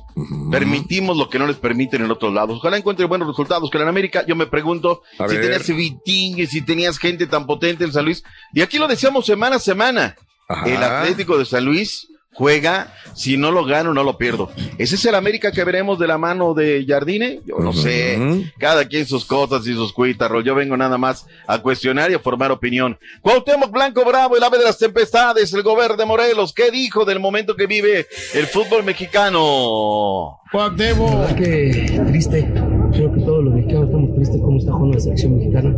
[0.51, 2.59] Permitimos lo que no les permiten en otros lados.
[2.59, 3.69] Ojalá encuentre buenos resultados.
[3.71, 5.43] Que en América, yo me pregunto A si ver.
[5.45, 8.23] tenías Vitingue, si tenías gente tan potente en San Luis.
[8.55, 10.15] Y aquí lo decíamos semana a semana.
[10.49, 10.67] Ajá.
[10.67, 12.07] El Atlético de San Luis
[12.37, 14.51] juega, si no lo gano, no lo pierdo.
[14.77, 17.41] ¿Ese es el América que veremos de la mano de Jardine?
[17.47, 18.19] Yo no sé.
[18.59, 22.19] Cada quien sus cosas y sus cuitas, Yo vengo nada más a cuestionar y a
[22.19, 22.99] formar opinión.
[23.23, 27.21] Cuauhtémoc Blanco Bravo, el ave de las tempestades, el gobernador de Morelos, ¿qué dijo del
[27.21, 30.41] momento que vive el fútbol mexicano?
[30.53, 31.35] Cuauhtémoc.
[31.37, 32.53] que triste.
[32.93, 35.75] Creo que todos los mexicanos estamos tristes cómo está jugando la selección mexicana.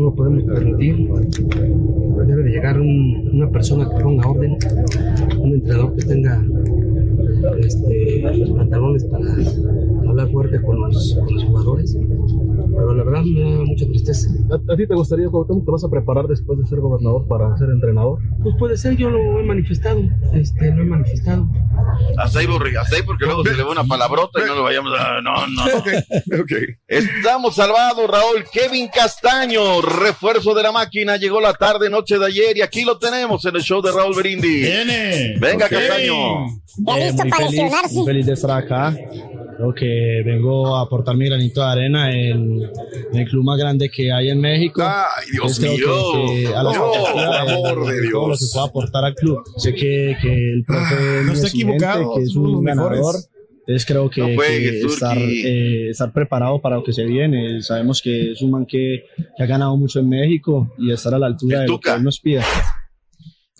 [0.00, 1.10] No lo podemos permitir.
[2.26, 4.56] Debe de llegar un- una persona que ponga orden,
[5.38, 6.42] un entrenador que tenga
[7.60, 9.24] este, los pantalones para
[10.08, 11.96] hablar fuerte con los, con los jugadores.
[11.96, 14.28] Pero la verdad me da mucha tristeza.
[14.50, 17.56] ¿A, a ti te gustaría, Cuauhtémoc, te vas a preparar después de ser gobernador para
[17.58, 18.18] ser entrenador?
[18.42, 20.00] Pues puede ser, yo lo he manifestado.
[20.32, 21.48] Este, lo he manifestado.
[22.16, 22.46] Hasta ahí,
[22.78, 25.20] hasta ahí, porque luego se le va una palabrota y no lo vayamos a.
[25.20, 25.62] No, no.
[26.86, 28.44] Estamos salvados, Raúl.
[28.52, 32.98] Kevin Castaño, refuerzo de la máquina, llegó la tarde, noche de ayer y aquí lo
[32.98, 34.62] tenemos en el show de Raúl Brindis.
[34.62, 35.36] Viene.
[35.40, 35.70] Venga, Ok.
[35.70, 36.46] Castaño.
[37.10, 38.96] Eh, muy feliz, muy feliz de estar acá.
[39.56, 42.62] Creo que vengo a aportar mi granito de arena en,
[43.12, 44.82] en el club más grande que hay en México.
[44.82, 46.50] Ay, Dios Creo que- mío.
[46.50, 48.50] que a la No, por amor de Todo lo que Dios.
[48.54, 49.38] pueda aportar al club.
[49.58, 52.98] Sé que, que el profe es no está equivocado, que es un mejores.
[53.00, 53.14] ganador.
[53.66, 57.60] Entonces creo que, No juegues, que estar, eh, estar preparado para lo que se viene.
[57.60, 59.04] Sabemos que es un man que,
[59.36, 62.02] que ha ganado mucho en México y estar a la altura de lo que él
[62.02, 62.18] nos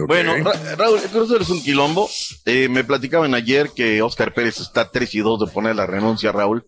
[0.07, 2.09] Bueno, Ra- Raúl, el Cruz Azul es un quilombo.
[2.47, 6.33] Eh, me platicaban ayer que Oscar Pérez está 3 y 2 de poner la renuncia,
[6.33, 6.67] Raúl.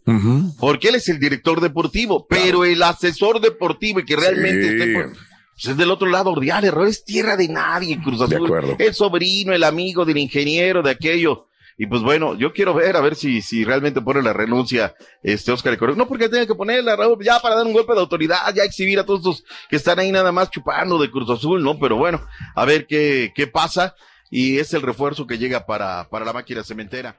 [0.58, 4.74] Porque él es el director deportivo, pero el asesor deportivo y que realmente Sí.
[4.74, 5.12] esté por-
[5.54, 8.46] pues es del otro lado, Ordiales, Raúl, es tierra de nadie, Cruz Azul.
[8.46, 8.76] acuerdo.
[8.78, 11.46] El sobrino, el amigo del ingeniero, de aquello.
[11.78, 15.52] Y pues bueno, yo quiero ver, a ver si, si realmente pone la renuncia este
[15.52, 15.96] Oscar Correa.
[15.96, 18.98] No porque tenga que ponerla, Raúl, ya para dar un golpe de autoridad, ya exhibir
[18.98, 21.78] a todos estos que están ahí nada más chupando de Cruz Azul, ¿no?
[21.78, 22.20] Pero bueno,
[22.54, 23.94] a ver qué, qué pasa.
[24.30, 27.18] Y es el refuerzo que llega para, para la máquina cementera.